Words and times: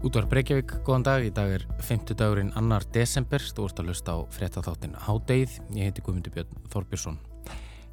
Útvar 0.00 0.24
Breykjavík, 0.30 0.78
góðan 0.80 1.02
dag. 1.04 1.24
Í 1.28 1.32
dag 1.36 1.50
er 1.52 1.64
50 1.84 2.16
dagurinn 2.16 2.54
annar 2.56 2.86
desember. 2.94 3.42
Þú 3.44 3.66
ert 3.68 3.82
að 3.82 3.90
lusta 3.90 4.14
á 4.16 4.18
fréttatháttin 4.32 4.94
Hádeið. 4.96 5.58
Ég 5.76 5.90
heiti 5.90 6.00
Guðmundur 6.06 6.32
Björn 6.32 6.62
Þorbjörnsson. 6.72 7.18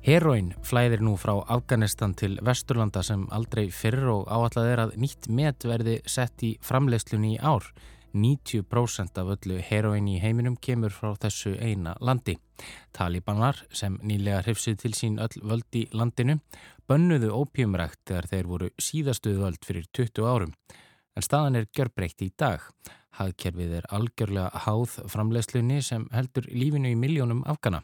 Heroin 0.08 0.54
flæðir 0.64 1.04
nú 1.04 1.18
frá 1.20 1.34
Afganistan 1.52 2.14
til 2.16 2.38
Vesturlanda 2.40 3.04
sem 3.04 3.26
aldrei 3.36 3.66
fyrr 3.76 4.08
og 4.14 4.32
áallega 4.32 4.78
er 4.78 4.84
að 4.86 4.96
nýtt 5.04 5.28
met 5.28 5.68
verði 5.68 5.98
sett 6.08 6.48
í 6.48 6.54
framleiðslunni 6.64 7.34
í 7.36 7.42
ár. 7.44 7.68
90% 8.16 9.20
af 9.20 9.36
öllu 9.36 9.60
heroin 9.68 10.08
í 10.08 10.16
heiminum 10.24 10.56
kemur 10.56 10.96
frá 10.96 11.12
þessu 11.20 11.58
eina 11.60 11.98
landi. 12.00 12.40
Talibanar 12.96 13.66
sem 13.76 14.00
nýlega 14.00 14.46
hrifsuð 14.48 14.80
til 14.86 14.96
sín 14.96 15.20
öll 15.20 15.44
völd 15.44 15.76
í 15.76 15.90
landinu 15.92 16.40
bönnuðu 16.88 17.36
ópjumrækt 17.36 18.06
þegar 18.08 18.32
þeir 18.32 18.54
voru 18.56 18.76
síðastuðu 18.80 19.44
völd 19.44 19.66
fyrir 19.68 19.92
20 19.92 20.24
árum. 20.24 20.60
En 21.18 21.26
staðan 21.26 21.56
er 21.58 21.66
gjörbreykt 21.74 22.22
í 22.22 22.28
dag. 22.38 22.62
Hagkerfið 23.18 23.72
er 23.80 23.86
algjörlega 23.96 24.60
háð 24.68 25.00
framleiðslunni 25.10 25.80
sem 25.82 26.04
heldur 26.14 26.46
lífinu 26.54 26.92
í 26.94 26.98
miljónum 27.00 27.40
afgana 27.50 27.80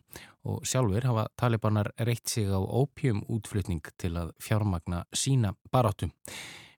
og 0.45 0.67
sjálfur 0.69 1.07
hafa 1.09 1.23
talibanar 1.39 1.89
reitt 2.05 2.29
sig 2.29 2.51
á 2.53 2.61
ópjum 2.61 3.23
útflutning 3.33 3.81
til 3.97 4.11
að 4.21 4.35
fjármagna 4.37 5.01
sína 5.17 5.55
baráttum. 5.73 6.11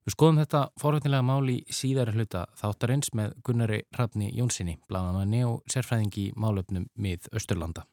Við 0.06 0.16
skoðum 0.16 0.40
þetta 0.44 0.62
forvöldnilega 0.80 1.28
mál 1.28 1.52
í 1.52 1.58
síðari 1.74 2.16
hluta 2.16 2.46
þáttarins 2.62 3.12
með 3.18 3.36
Gunnari 3.44 3.82
Rafni 3.98 4.30
Jónssoni, 4.38 4.78
bláðamanni 4.88 5.44
og 5.50 5.66
sérfræðingi 5.68 6.30
málöfnum 6.40 6.88
mið 6.96 7.28
Östurlanda. 7.36 7.84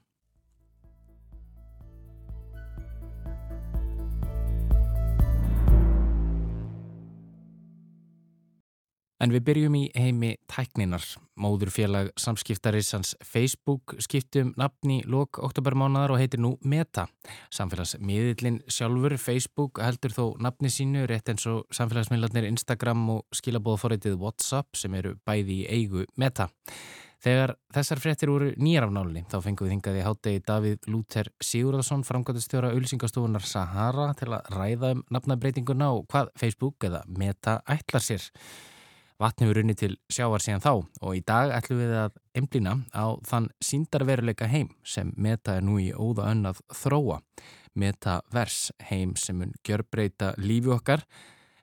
En 9.23 9.31
við 9.31 9.45
byrjum 9.47 9.75
í 9.79 9.83
heimi 9.95 10.33
tækninar. 10.51 11.05
Móðurfélag 11.39 12.09
samskiptarissans 12.19 13.13
Facebook 13.23 13.95
skiptum 14.03 14.51
nafni 14.59 14.97
lók 15.07 15.39
oktobermánaðar 15.39 16.17
og 16.17 16.19
heitir 16.19 16.43
nú 16.43 16.57
Meta. 16.67 17.05
Samfélagsmiðlinn 17.55 18.59
sjálfur 18.67 19.15
Facebook 19.23 19.79
heldur 19.79 20.17
þó 20.17 20.25
nafni 20.43 20.73
sínu 20.75 21.05
rétt 21.07 21.31
eins 21.31 21.47
og 21.47 21.71
samfélagsmiðlarnir 21.71 22.49
Instagram 22.51 23.05
og 23.15 23.39
skilabóðforreitið 23.39 24.19
WhatsApp 24.19 24.75
sem 24.81 24.99
eru 24.99 25.15
bæði 25.23 25.61
í 25.61 25.69
eigu 25.71 26.03
Meta. 26.19 26.49
Þegar 27.23 27.55
þessar 27.71 28.03
frettir 28.03 28.33
voru 28.33 28.51
nýjar 28.59 28.89
af 28.89 28.97
nálinni 28.97 29.23
þá 29.31 29.39
fengum 29.45 29.69
við 29.69 29.77
hingaði 29.77 30.03
hátegi 30.03 30.43
Davíð 30.49 30.91
Lúter 30.91 31.31
Sigurðarsson, 31.39 32.03
framkvæmstjóra 32.09 32.73
auðlýsingastofunar 32.75 33.47
Sahara 33.47 34.11
til 34.19 34.33
að 34.35 34.51
ræða 34.59 34.93
um 34.97 35.07
nafnabreitinguna 35.15 35.93
og 35.95 36.09
hvað 36.11 36.35
Facebook 36.43 36.91
eða 36.91 37.05
Meta 37.07 37.61
ætlar 37.71 38.03
sér. 38.03 38.27
Vatni 39.23 39.47
við 39.47 39.55
runni 39.61 39.75
til 39.79 39.93
sjávar 40.11 40.43
síðan 40.43 40.63
þá 40.65 40.71
og 40.73 41.11
í 41.15 41.21
dag 41.23 41.53
ætlum 41.55 41.79
við 41.79 41.93
að 41.95 42.15
emblina 42.41 42.73
á 42.91 43.15
þann 43.29 43.45
síndarveruleika 43.63 44.49
heim 44.51 44.73
sem 44.83 45.13
meta 45.15 45.61
er 45.61 45.63
nú 45.63 45.77
í 45.79 45.93
óða 45.95 46.27
önn 46.33 46.49
að 46.51 46.59
þróa. 46.75 47.21
Metavers 47.79 48.73
heim 48.89 49.13
sem 49.17 49.39
mun 49.39 49.53
gjörbreyta 49.63 50.33
lífi 50.43 50.73
okkar 50.75 51.05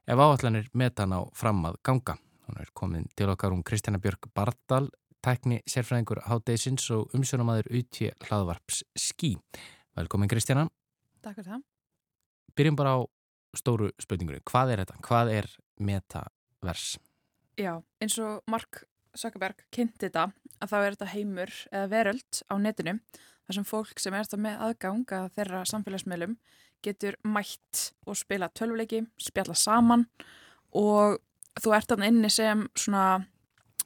ef 0.08 0.22
áallanir 0.24 0.70
metan 0.72 1.12
á 1.12 1.20
fram 1.36 1.60
að 1.68 1.82
ganga. 1.84 2.16
Hún 2.48 2.62
er 2.64 2.72
komin 2.74 3.10
til 3.20 3.28
okkar 3.34 3.52
um 3.52 3.66
Kristjana 3.66 4.00
Björg 4.00 4.32
Bardal, 4.32 4.88
tækni 5.20 5.60
sérfræðingur 5.68 6.24
Hádeisins 6.30 6.88
og 6.96 7.12
umsjónamaður 7.18 7.68
Uti 7.82 8.08
hlaðvarps 8.30 8.86
Skí. 8.96 9.36
Velkomin 10.00 10.32
Kristjana. 10.32 10.70
Takk 11.20 11.42
fyrir 11.42 11.58
það. 11.58 11.68
Byrjum 12.56 12.80
bara 12.80 12.96
á 12.96 13.00
stóru 13.60 13.92
spurningunni. 14.00 14.40
Hvað 14.48 14.78
er 14.78 14.86
þetta? 14.86 15.00
Hvað 15.04 15.36
er 15.42 15.54
metavers? 15.84 16.96
Já, 17.60 17.74
eins 18.00 18.16
og 18.24 18.40
Mark 18.48 18.86
Zuckerberg 19.20 19.66
kynnti 19.76 20.06
þetta 20.06 20.30
að 20.64 20.70
þá 20.72 20.76
er 20.78 20.94
þetta 20.94 21.08
heimur 21.12 21.56
eða 21.74 21.90
veröld 21.92 22.38
á 22.48 22.56
netinu 22.56 22.94
þar 23.20 23.58
sem 23.58 23.66
fólk 23.68 24.00
sem 24.00 24.16
er 24.16 24.24
þetta 24.24 24.40
með 24.46 24.62
aðgang 24.68 25.12
að 25.18 25.26
þeirra 25.36 25.64
samfélagsmiðlum 25.68 26.38
getur 26.88 27.18
mætt 27.28 27.82
og 28.08 28.16
spila 28.16 28.48
tölvuleiki, 28.56 29.02
spjalla 29.20 29.58
saman 29.60 30.06
og 30.72 31.18
þú 31.60 31.76
ert 31.76 31.92
þarna 31.92 32.08
inni 32.14 32.32
sem 32.32 32.64
svona 32.80 33.26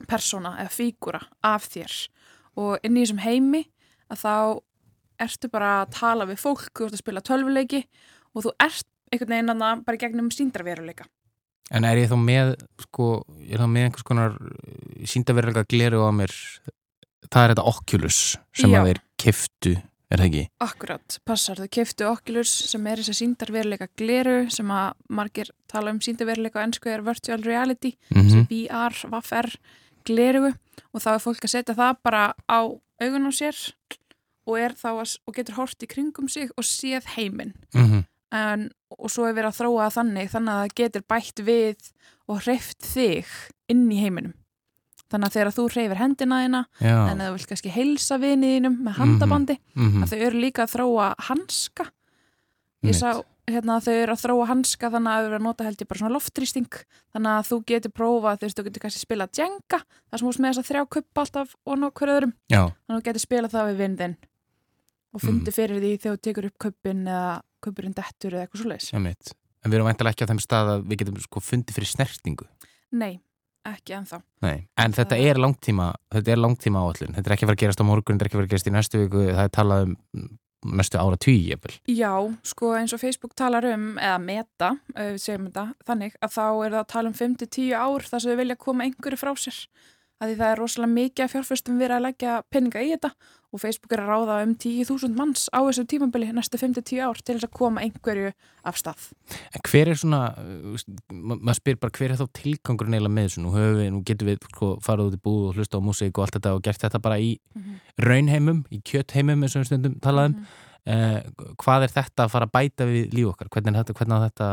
persóna 0.05 0.53
eða 0.61 0.75
fígúra 0.75 1.23
af 1.41 1.65
þér. 1.73 1.97
Og 2.61 2.85
inn 2.85 2.99
í 2.99 3.07
þessum 3.07 3.23
heimi 3.23 3.63
að 4.13 4.21
þá 4.21 4.35
ertu 5.25 5.49
bara 5.49 5.73
að 5.79 5.95
tala 5.97 6.29
við 6.29 6.43
fólk, 6.45 6.69
þú 6.77 6.91
ert 6.91 6.99
að 6.99 7.01
spila 7.01 7.25
tölvuleiki 7.25 7.81
og 8.35 8.45
þú 8.45 8.55
ert 8.67 8.89
einhvern 9.09 9.33
veginn 9.33 9.55
að 9.55 9.83
bara 9.87 10.03
gegnum 10.05 10.29
síndarveruleika 10.29 11.09
En 11.71 11.87
er 11.87 12.01
ég 12.01 12.11
þá 12.11 12.17
með, 12.19 12.53
sko, 12.83 13.07
ég 13.39 13.55
er 13.55 13.63
þá 13.63 13.69
með 13.71 13.87
einhvers 13.87 14.05
konar 14.07 14.35
síndaverulega 15.09 15.63
gleru 15.71 16.03
á 16.03 16.11
mér, 16.15 16.33
það 17.29 17.43
er 17.43 17.53
þetta 17.53 17.65
Oculus 17.71 18.19
sem 18.51 18.73
Já. 18.73 18.79
að 18.81 18.89
þeir 18.89 19.01
kiftu, 19.23 19.73
er 20.11 20.21
það 20.21 20.27
ekki? 20.27 20.43
Akkurat, 20.67 21.17
passar, 21.25 21.61
þau 21.63 21.71
keftu 21.79 22.09
Oculus 22.09 22.51
sem 22.69 22.91
er 22.91 23.01
þess 23.01 23.13
að 23.13 23.19
síndarveruleika 23.21 23.89
gleru 23.99 24.35
sem 24.53 24.75
að 24.75 24.91
margir 25.07 25.53
tala 25.71 25.95
um 25.95 26.03
síndarveruleika 26.03 26.59
á 26.59 26.65
ennsku 26.67 26.91
er 26.91 27.05
virtual 27.05 27.41
reality, 27.47 27.95
Mm 28.13 28.29
sem 28.29 28.47
VR, 28.51 28.99
VFR, 29.15 29.55
gleru 30.03 30.51
og 30.51 31.01
þá 31.01 31.11
er 31.15 31.23
fólk 31.23 31.47
að 31.47 31.55
setja 31.55 31.77
það 31.79 31.99
bara 32.03 32.23
á 32.45 32.59
augun 33.01 33.29
á 33.29 33.31
sér 33.33 33.57
og, 34.43 34.59
þá 34.75 34.89
að, 34.91 35.17
og 35.25 35.37
getur 35.37 35.57
hort 35.57 35.83
í 35.83 35.89
kringum 35.89 36.27
sig 36.29 36.51
og 36.57 36.67
séð 36.67 37.07
heiminn. 37.15 37.53
-hmm. 37.71 38.03
En, 38.33 38.69
og 38.97 39.11
svo 39.13 39.27
er 39.27 39.35
verið 39.37 39.51
að 39.51 39.59
þróa 39.59 39.87
það 39.87 39.97
þannig 39.97 40.31
þannig 40.31 40.53
að 40.53 40.61
það 40.63 40.77
getur 40.79 41.03
bætt 41.13 41.41
við 41.45 41.91
og 42.31 42.39
hreift 42.45 42.87
þig 42.93 43.33
inn 43.69 43.83
í 43.93 43.99
heiminum. 44.01 44.33
Þannig 45.13 45.27
að 45.29 45.35
þegar 45.35 45.53
þú 45.53 45.65
hreyfir 45.69 45.99
hendina 45.99 46.39
þína 46.41 46.61
en 47.11 47.21
þú 47.21 47.33
vilt 47.35 47.51
kannski 47.51 47.73
heilsa 47.75 48.17
viniðinum 48.17 48.79
með 48.81 48.97
handabandi 48.97 49.59
Mm 49.75 50.01
að 50.03 50.09
þau 50.09 50.23
eru 50.25 50.41
líka 50.41 50.63
að 50.65 50.73
þróa 50.73 51.13
hanska. 51.27 51.85
Ég 52.83 52.97
sá 52.97 53.21
hérna 53.47 53.77
að 53.77 53.85
þau 53.85 53.93
eru 53.93 54.13
að 54.15 54.23
þróa 54.23 54.47
hanska 54.49 54.89
þannig 54.89 55.11
að 55.11 55.19
þau 55.21 55.27
eru 55.27 55.37
að 55.37 55.45
nota 55.45 55.63
held 55.67 55.81
ég 55.81 55.87
bara 55.87 55.99
svona 55.99 56.15
loftrýsting 56.15 56.73
þannig 57.13 57.31
að 57.37 57.47
þú 57.51 57.57
getur 57.67 57.91
prófa 57.91 58.35
þú 58.37 58.47
veist, 58.47 58.57
þú 58.57 58.65
getur 58.67 58.83
kannski 58.87 59.03
spila 59.03 59.27
Jenga 59.37 59.79
þar 59.83 60.17
sem 60.17 60.25
þú 60.25 60.31
ert 60.33 60.39
með 60.39 60.49
þess 60.49 60.63
að 60.63 60.69
þrjá 60.71 60.83
kuppa 60.95 61.21
alltaf 61.21 61.55
og 61.65 61.91
hverju 61.93 62.15
öðrum. 62.17 62.33
Já, 62.49 62.61
þannig 62.71 62.95
að 62.95 62.97
þú 62.97 63.05
getur 63.09 63.25
spila 63.27 63.51
það 63.53 63.69
við 63.69 63.81
vindin 63.83 64.15
og 65.13 65.21
fundi 65.23 65.53
fyrir 65.53 65.81
því 65.81 65.91
þegar 65.97 66.17
þú 66.17 66.23
tekur 66.27 66.49
upp 66.49 66.57
kuppin 66.67 67.05
eða 67.07 67.33
kuppurinn 67.63 67.95
dettur 67.97 68.35
eða 68.35 68.47
eitthvað 68.47 68.63
svo 68.63 68.71
leiðis 68.71 68.91
ég. 68.93 69.33
En 69.63 69.71
við 69.71 69.79
erum 69.79 69.87
væntalega 69.87 70.17
ekki 70.17 70.27
á 70.27 70.31
þeim 70.33 70.41
stað 70.43 70.71
að 70.73 70.87
við 70.89 71.03
getum 71.03 71.19
sko 71.23 71.43
fundið 71.43 71.77
fyrir 71.77 71.91
snertingu. 71.93 72.47
Nei, 72.99 73.13
ekki 73.67 73.95
ennþá 73.95 74.19
Nei. 74.43 74.65
En 74.75 74.95
þetta 74.95 75.17
er 75.23 75.39
langtíma, 75.39 75.93
þetta 76.11 76.33
er 76.33 76.41
langtíma 76.41 76.83
áallin. 76.83 77.15
Þetta 77.15 77.29
er 77.29 77.35
ekki 77.37 77.45
að 77.45 77.51
fara 77.51 77.57
að 77.57 77.63
gerast 77.63 77.83
á 77.83 77.85
morgun, 77.87 78.17
þetta 78.17 78.25
er 78.25 78.29
ekki 78.29 78.35
að 78.35 78.41
fara 78.41 78.49
að 78.49 78.55
gerast 78.55 78.69
í 78.69 78.73
næstu 78.75 79.03
viku, 79.05 79.27
það 79.29 79.45
er 79.45 79.53
talað 79.55 79.85
um 79.87 80.25
næstu 80.63 80.99
ára 80.99 81.19
tíu, 81.19 81.39
jafnvel. 81.51 81.75
Já, 81.91 82.11
sko 82.47 82.73
eins 82.77 82.93
og 82.95 83.01
Facebook 83.01 83.33
talar 83.39 83.65
um, 83.73 83.93
eða 83.99 84.19
meta, 84.23 84.69
við 84.95 85.17
segjum 85.23 85.49
þetta, 85.49 85.65
þannig 85.89 86.15
að 86.23 86.35
þá 86.35 86.45
er 86.47 86.75
það 86.75 86.79
að 86.79 86.91
tala 86.93 87.11
um 87.11 87.17
5-10 87.19 87.73
ár 87.75 88.07
þar 88.07 88.23
sem 88.23 88.31
við 88.31 88.41
vilja 88.43 88.59
koma 88.63 88.87
einhverju 88.87 89.19
frá 89.19 89.33
sér. 89.39 89.59
Því 90.23 90.37
það 90.39 90.49
er 90.53 90.61
rosalega 90.61 90.93
mikið 90.93 91.25
að 91.25 91.31
fjárfyrstum 91.33 91.79
verið 91.81 91.97
að 91.97 92.05
leggja 92.05 92.35
peninga 92.53 92.83
í 92.83 92.91
þetta 92.93 93.09
og 93.53 93.61
Facebook 93.61 93.93
er 93.93 94.01
að 94.01 94.09
ráða 94.09 94.39
um 94.47 94.55
10.000 94.57 95.13
manns 95.17 95.45
á 95.53 95.61
þessu 95.61 95.85
tímabili 95.89 96.31
næstu 96.33 96.57
5-10 96.57 97.03
ár 97.05 97.21
til 97.21 97.35
þess 97.37 97.47
að 97.47 97.53
koma 97.59 97.83
einhverju 97.85 98.33
af 98.65 98.79
stað. 98.79 99.05
En 99.53 99.63
hver 99.69 99.91
er 99.93 99.99
svona, 99.99 100.23
uh, 100.33 100.75
maður 101.13 101.59
spyr 101.59 101.79
bara 101.81 101.93
hver 101.93 102.15
er 102.15 102.19
þá 102.23 102.25
tilgangurinn 102.39 102.97
eiginlega 102.97 103.17
með 103.19 103.29
þessu? 103.29 103.43
Nú, 103.45 103.53
höfum 103.53 103.79
við, 103.79 103.89
nú 103.93 104.03
getum 104.09 104.31
við 104.31 104.49
sko, 104.49 104.73
farið 104.83 105.11
út 105.11 105.17
í 105.19 105.23
búð 105.29 105.47
og 105.51 105.59
hlusta 105.59 105.77
á 105.77 105.85
músík 105.85 106.17
og 106.17 106.25
allt 106.25 106.37
þetta 106.39 106.53
og 106.57 106.65
gert 106.65 106.85
þetta 106.87 107.03
bara 107.03 107.21
í 107.21 107.31
raunheimum, 108.01 108.63
í 108.73 108.81
kjötheimum 108.81 109.45
eins 109.45 109.57
og 109.57 109.63
við 109.63 109.71
stundum 109.71 109.99
talaðum. 110.03 110.39
Mhm. 110.39 110.69
Eh, 110.83 111.21
hvað 111.63 111.85
er 111.85 111.93
þetta 111.95 112.25
að 112.25 112.33
fara 112.33 112.47
að 112.49 112.55
bæta 112.57 112.85
við 112.89 113.13
líf 113.15 113.29
okkar? 113.31 113.47
Hvernig 113.53 113.71
er 113.71 113.83
þetta, 113.85 113.93
hvernig 113.99 114.17
er 114.17 114.25
þetta, 114.27 114.47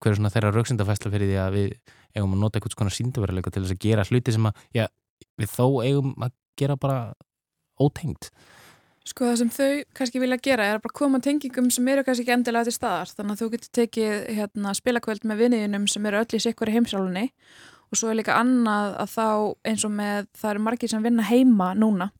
hver 0.00 0.10
er 0.10 0.16
svona 0.18 0.32
þeirra 0.34 0.50
rauksindafæsla 0.56 1.12
fyrir 1.12 1.30
því 1.30 1.36
að 1.38 1.52
við 1.54 1.68
eigum 2.16 2.34
að 2.34 2.40
nota 2.42 2.58
eitthvað 2.58 2.74
svona 2.74 2.94
síndaveruleika 2.96 3.52
til 3.54 3.62
þess 3.62 3.76
að 3.76 3.84
gera 3.84 4.06
hluti 4.08 4.34
sem 4.34 4.48
að, 4.50 4.64
já, 4.74 4.86
við 5.38 5.52
þó 5.52 5.66
eigum 5.84 6.26
að 6.26 6.34
gera 6.58 6.76
bara 6.80 6.98
ótengt. 7.82 8.30
Sko 9.06 9.28
það 9.28 9.36
sem 9.38 9.50
þau 9.54 9.70
kannski 9.94 10.20
vilja 10.20 10.38
gera 10.42 10.64
er 10.66 10.78
að 10.80 10.84
bara 10.88 10.98
koma 10.98 11.20
tengingum 11.22 11.68
sem 11.70 11.86
eru 11.92 12.02
kannski 12.02 12.24
ekki 12.24 12.34
endilega 12.34 12.66
til 12.66 12.74
staðar. 12.74 13.12
Þannig 13.14 13.36
að 13.36 13.42
þú 13.42 13.48
getur 13.52 13.72
tekið 13.78 14.14
hérna, 14.34 14.74
spilakvöld 14.74 15.26
með 15.30 15.42
vinniðinum 15.44 15.86
sem 15.90 16.08
eru 16.10 16.22
öll 16.24 16.34
í 16.34 16.42
sikkur 16.42 16.72
í 16.72 16.74
heimsálunni 16.74 17.26
og 17.86 18.00
svo 18.00 18.10
er 18.10 18.18
líka 18.18 18.34
annað 18.40 18.96
að 19.04 19.12
þá 19.12 19.28
eins 19.70 19.86
og 19.86 19.94
með 19.94 20.26
það 20.34 20.52
eru 20.52 20.64
margir 20.66 20.90
sem 20.90 21.06
vinna 21.06 21.28
heima 21.28 21.70
núna. 21.78 22.10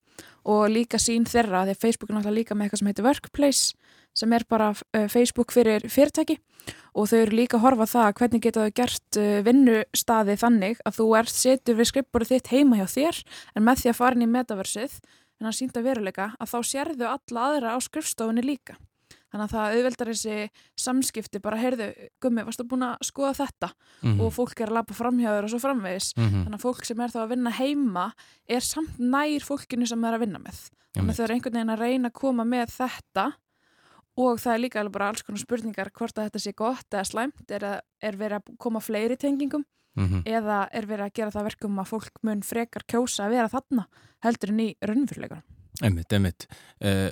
Og 0.47 0.69
líka 0.71 1.01
sín 1.03 1.27
þeirra 1.27 1.65
því 1.67 1.75
að 1.75 1.83
Facebook 1.83 2.13
er 2.13 2.21
náttúrulega 2.21 2.39
líka 2.39 2.55
með 2.55 2.69
eitthvað 2.69 2.83
sem 2.83 2.91
heitir 2.93 3.09
Workplace 3.09 3.95
sem 4.17 4.33
er 4.33 4.47
bara 4.49 4.71
uh, 4.73 5.09
Facebook 5.11 5.53
fyrir 5.53 5.91
fyrirtæki. 5.91 6.39
Og 6.97 7.11
þau 7.11 7.19
eru 7.19 7.37
líka 7.37 7.59
að 7.59 7.67
horfa 7.67 7.91
það 7.91 8.15
hvernig 8.21 8.47
geta 8.47 8.63
þau 8.63 8.77
gert 8.79 9.19
uh, 9.21 9.43
vinnustaði 9.45 10.39
þannig 10.41 10.81
að 10.87 11.01
þú 11.01 11.11
ert 11.19 11.35
setur 11.35 11.81
við 11.83 11.91
skrippborið 11.91 12.37
þitt 12.37 12.55
heima 12.55 12.79
hjá 12.79 12.87
þér 12.95 13.23
en 13.59 13.67
með 13.67 13.83
því 13.83 13.91
að 13.91 13.99
fara 13.99 14.17
inn 14.17 14.25
í 14.25 14.35
metaversið 14.39 15.01
en 15.41 15.49
að 15.51 15.57
sínda 15.59 15.83
veruleika 15.85 16.33
að 16.41 16.53
þá 16.53 16.59
sérðu 16.73 17.09
alla 17.11 17.49
aðra 17.51 17.75
á 17.77 17.79
skrifstofunni 17.81 18.45
líka. 18.45 18.77
þannig 19.27 19.45
að 19.45 19.53
það 19.53 19.75
auðveldar 19.75 20.09
þessi 20.09 20.35
samskipti 20.79 21.41
bara, 21.43 21.59
heyrðu, 21.59 21.87
gummi, 22.23 22.45
varstu 22.47 22.65
búin 22.65 22.85
að 22.87 22.95
skoða 23.05 23.35
þetta 23.35 23.69
mm 23.75 24.13
-hmm. 24.13 24.21
og 24.23 24.33
fólk 24.33 24.61
er 24.61 24.71
að 24.71 24.77
lappa 24.79 24.95
framhjáður 24.95 25.45
og 25.45 25.51
svo 25.51 25.59
framvegis, 25.59 26.13
mm 26.17 26.25
-hmm. 26.25 26.45
þannig 26.45 26.59
að 26.59 26.63
fólk 26.63 26.85
sem 26.85 27.01
er 27.01 27.11
þá 27.11 27.21
að 27.23 27.29
vinna 27.35 27.51
heima 27.51 28.13
er 28.49 28.61
samt 28.61 28.99
nær 28.99 29.43
fólkinu 29.43 29.87
sem 29.87 30.01
það 30.01 30.09
er 30.09 30.15
að 30.15 30.25
vinna 30.25 30.39
með 30.39 30.59
þannig 30.97 31.11
að 31.11 31.17
þau 31.17 31.25
eru 31.25 31.35
einhvern 31.35 31.57
veginn 31.59 31.75
að 31.75 31.83
reyna 31.83 32.09
að 32.09 32.19
koma 32.21 32.45
með 32.45 32.71
þetta 32.77 33.27
og 34.17 34.41
það 34.41 34.53
er 34.55 34.63
líka 34.63 34.81
alveg 34.81 34.97
bara 34.97 35.09
alls 35.13 35.25
konar 35.27 35.43
spurningar 35.43 35.91
hvort 35.93 36.19
að 36.19 36.29
þetta 36.29 36.43
sé 36.43 36.53
gott 36.57 36.95
eða 36.95 37.05
slæmt 37.05 37.53
er, 37.53 37.67
er 38.01 38.17
verið 38.17 38.41
að 38.41 38.57
koma 38.63 38.81
fleiri 38.81 39.19
tengingum 39.21 39.67
mm 39.97 40.09
-hmm. 40.09 40.23
eða 40.27 40.69
er 40.73 40.87
verið 40.87 41.07
að 41.07 41.15
gera 41.21 41.35
það 41.35 41.49
verkum 41.51 41.79
að 41.79 41.91
fólk 41.93 42.23
mun 42.23 42.43
frekar 42.43 42.85
kjósa 42.87 43.27
að 43.27 43.37
vera 43.37 43.53
þarna 43.53 43.87
heldur 44.25 44.53
en 44.53 44.61
í 44.61 44.69
raunfyrleika 44.81 45.43
Emmitt, 45.85 46.13
emmitt 46.13 46.47
uh, 46.81 47.11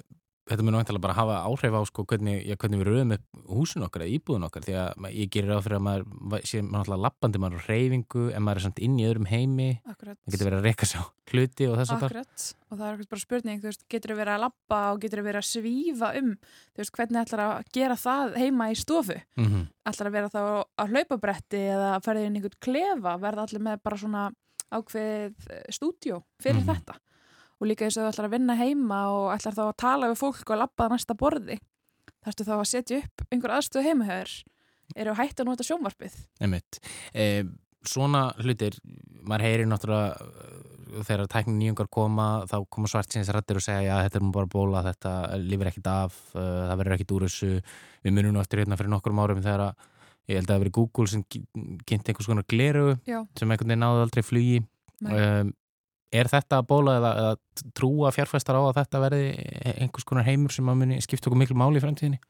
þetta 0.48 0.64
mun 0.64 0.76
vantilega 0.78 1.04
bara 1.04 1.16
hafa 1.16 1.40
áhrif 1.48 1.72
á 1.72 1.80
sko, 1.88 2.04
hvernig, 2.08 2.44
já, 2.44 2.56
hvernig 2.60 2.80
við 2.82 2.88
rauðum 2.88 3.14
upp 3.16 3.42
húsun 3.48 3.86
okkar 3.86 4.04
eða 4.04 4.16
íbúðun 4.18 4.46
okkar 4.48 4.64
því 4.66 4.76
að 4.80 5.06
ég 5.16 5.30
gerir 5.32 5.56
á 5.56 5.64
fyrir 5.64 5.78
að 5.80 5.84
maður 5.84 6.48
sé 6.48 6.62
maður 6.62 6.80
alltaf 6.84 7.04
lappandi 7.04 7.40
maður 7.40 7.64
á 7.64 7.68
reyfingu 7.68 8.24
en 8.32 8.44
maður 8.44 8.60
er 8.60 8.66
samt 8.66 8.82
inn 8.84 8.98
í 9.00 9.06
öðrum 9.08 9.28
heimi 9.30 9.70
Akkurat. 9.84 10.18
það 10.20 10.36
getur 10.36 10.50
verið 10.50 10.58
að 10.60 10.68
reyka 10.68 10.88
sér 10.90 11.06
hluti 11.32 11.66
og 11.68 11.78
þess 11.78 11.94
að 11.94 12.02
það 12.04 12.16
og 12.74 12.78
það 12.78 12.86
er 12.88 13.08
bara 13.10 13.22
spurning, 13.22 13.60
veist, 13.62 13.84
getur 13.90 14.14
verið 14.18 14.34
að 14.34 14.42
lappa 14.44 14.80
og 14.92 15.00
getur 15.04 15.22
verið 15.24 15.40
að 15.40 15.48
svífa 15.48 16.10
um 16.20 16.30
veist, 16.76 16.92
hvernig 16.94 17.20
ætlar 17.22 17.42
að 17.44 17.70
gera 17.74 17.96
það 18.00 18.38
heima 18.42 18.68
í 18.72 18.76
stofu? 18.78 19.16
Mm 19.38 19.46
-hmm. 19.46 19.66
ætlar 19.90 20.10
að 20.10 20.16
vera 20.18 20.32
þá 20.34 20.42
að 20.82 20.94
hlaupabretti 20.94 21.62
eða 21.74 21.90
að 21.94 22.04
ferði 22.04 22.26
inn 22.26 22.36
einhvern 22.36 22.60
klefa? 22.60 23.16
Verða 23.24 23.46
allir 23.46 23.62
með 23.68 23.82
bara 23.82 23.96
svona 23.96 24.30
ákveð 24.70 25.34
stúdjó 25.70 26.22
fyrir 26.42 26.60
mm 26.60 26.68
-hmm. 26.68 26.74
þetta? 26.74 26.94
Og 27.60 27.66
líka 27.66 27.86
þess 27.86 27.98
að 27.98 28.04
þú 28.04 28.12
ætlar 28.12 28.26
að 28.26 28.34
vinna 28.36 28.54
heima 28.54 29.00
og 29.10 29.34
ætlar 29.34 29.54
þá 29.54 29.64
að 29.68 29.76
tala 29.76 30.08
við 30.08 30.18
fólk 30.18 30.50
og 30.50 30.58
lappa 30.58 30.84
það 30.84 30.92
næsta 30.92 31.14
borði. 31.14 31.58
Þarfstu 32.24 32.44
þá 32.44 32.56
að 32.58 32.64
setja 32.68 32.98
upp 32.98 33.22
einhver 33.30 33.50
aðstöðu 33.50 33.84
heimahöður 33.84 34.44
eru 34.96 35.14
hætta 35.14 35.42
að 35.42 35.48
nota 35.48 35.64
sjónvarpið? 35.64 36.14
E, 37.14 37.44
Svona 37.84 38.32
hlutir 38.40 38.78
maður 39.28 39.44
heyrir 39.44 39.68
náttúrulega 39.68 40.16
þegar 41.02 41.30
tæknin 41.32 41.58
nýjungar 41.60 41.88
koma 41.92 42.28
þá 42.50 42.56
koma 42.70 42.90
svart 42.90 43.10
síðan 43.10 43.26
þess 43.26 43.36
rættir 43.36 43.60
og 43.60 43.64
segja 43.66 43.96
að 43.96 44.06
þetta 44.06 44.20
er 44.20 44.30
bara 44.36 44.52
bóla 44.54 44.84
þetta 44.86 45.14
lifir 45.42 45.70
ekkit 45.72 45.90
af 45.90 46.20
uh, 46.34 46.44
það 46.68 46.78
verður 46.82 46.96
ekkit 46.98 47.16
úr 47.16 47.26
þessu 47.26 47.50
við 48.04 48.14
munum 48.14 48.36
nú 48.36 48.44
eftir 48.44 48.62
hérna 48.62 48.78
fyrir 48.80 48.94
nokkur 48.94 49.18
árum 49.18 49.42
þegar 49.42 49.66
að 49.66 49.90
ég 50.30 50.38
held 50.38 50.48
að 50.48 50.54
það 50.54 50.62
verið 50.64 50.76
Google 50.78 51.10
sem 51.12 51.26
kynnt 51.28 52.08
einhvers 52.08 52.30
konar 52.30 52.48
gleru 52.48 52.86
Já. 53.04 53.20
sem 53.36 53.50
einhvern 53.50 53.74
veginn 53.74 53.84
náðu 53.84 54.06
aldrei 54.06 54.24
flugi 54.24 54.62
um, 55.04 55.52
Er 56.14 56.30
þetta 56.30 56.60
að 56.60 56.66
bóla 56.70 56.96
eða, 57.00 57.12
eða 57.20 57.70
trúa 57.74 58.10
fjárfæstar 58.14 58.54
á 58.54 58.62
að 58.62 58.76
þetta 58.76 58.98
verði 59.02 59.22
einhvers 59.82 60.06
konar 60.06 60.26
heimur 60.28 60.52
sem 60.54 60.68
muni 60.68 61.00
skipta 61.02 61.26
okkur 61.26 61.40
miklu 61.40 61.56
máli 61.58 61.80
í 61.80 61.82
fremtíðinni? 61.82 62.20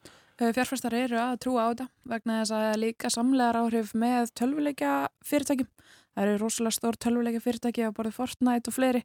Fjárfæstar 0.41 0.97
eru 0.97 1.19
að 1.21 1.35
trúa 1.45 1.67
á 1.69 1.71
þetta 1.71 1.87
vegna 2.15 2.39
þess 2.41 2.55
að 2.57 2.79
líka 2.81 3.11
samlegar 3.13 3.59
áhrif 3.61 3.93
með 3.95 4.33
tölvuleika 4.41 4.95
fyrirtækjum. 5.27 5.69
Það 6.15 6.25
eru 6.25 6.41
rosalega 6.43 6.79
stór 6.79 6.99
tölvuleika 7.01 7.43
fyrirtæki 7.43 7.87
á 7.87 7.95
borðið 7.95 8.19
Fortnite 8.19 8.71
og 8.71 8.77
fleiri 8.77 9.03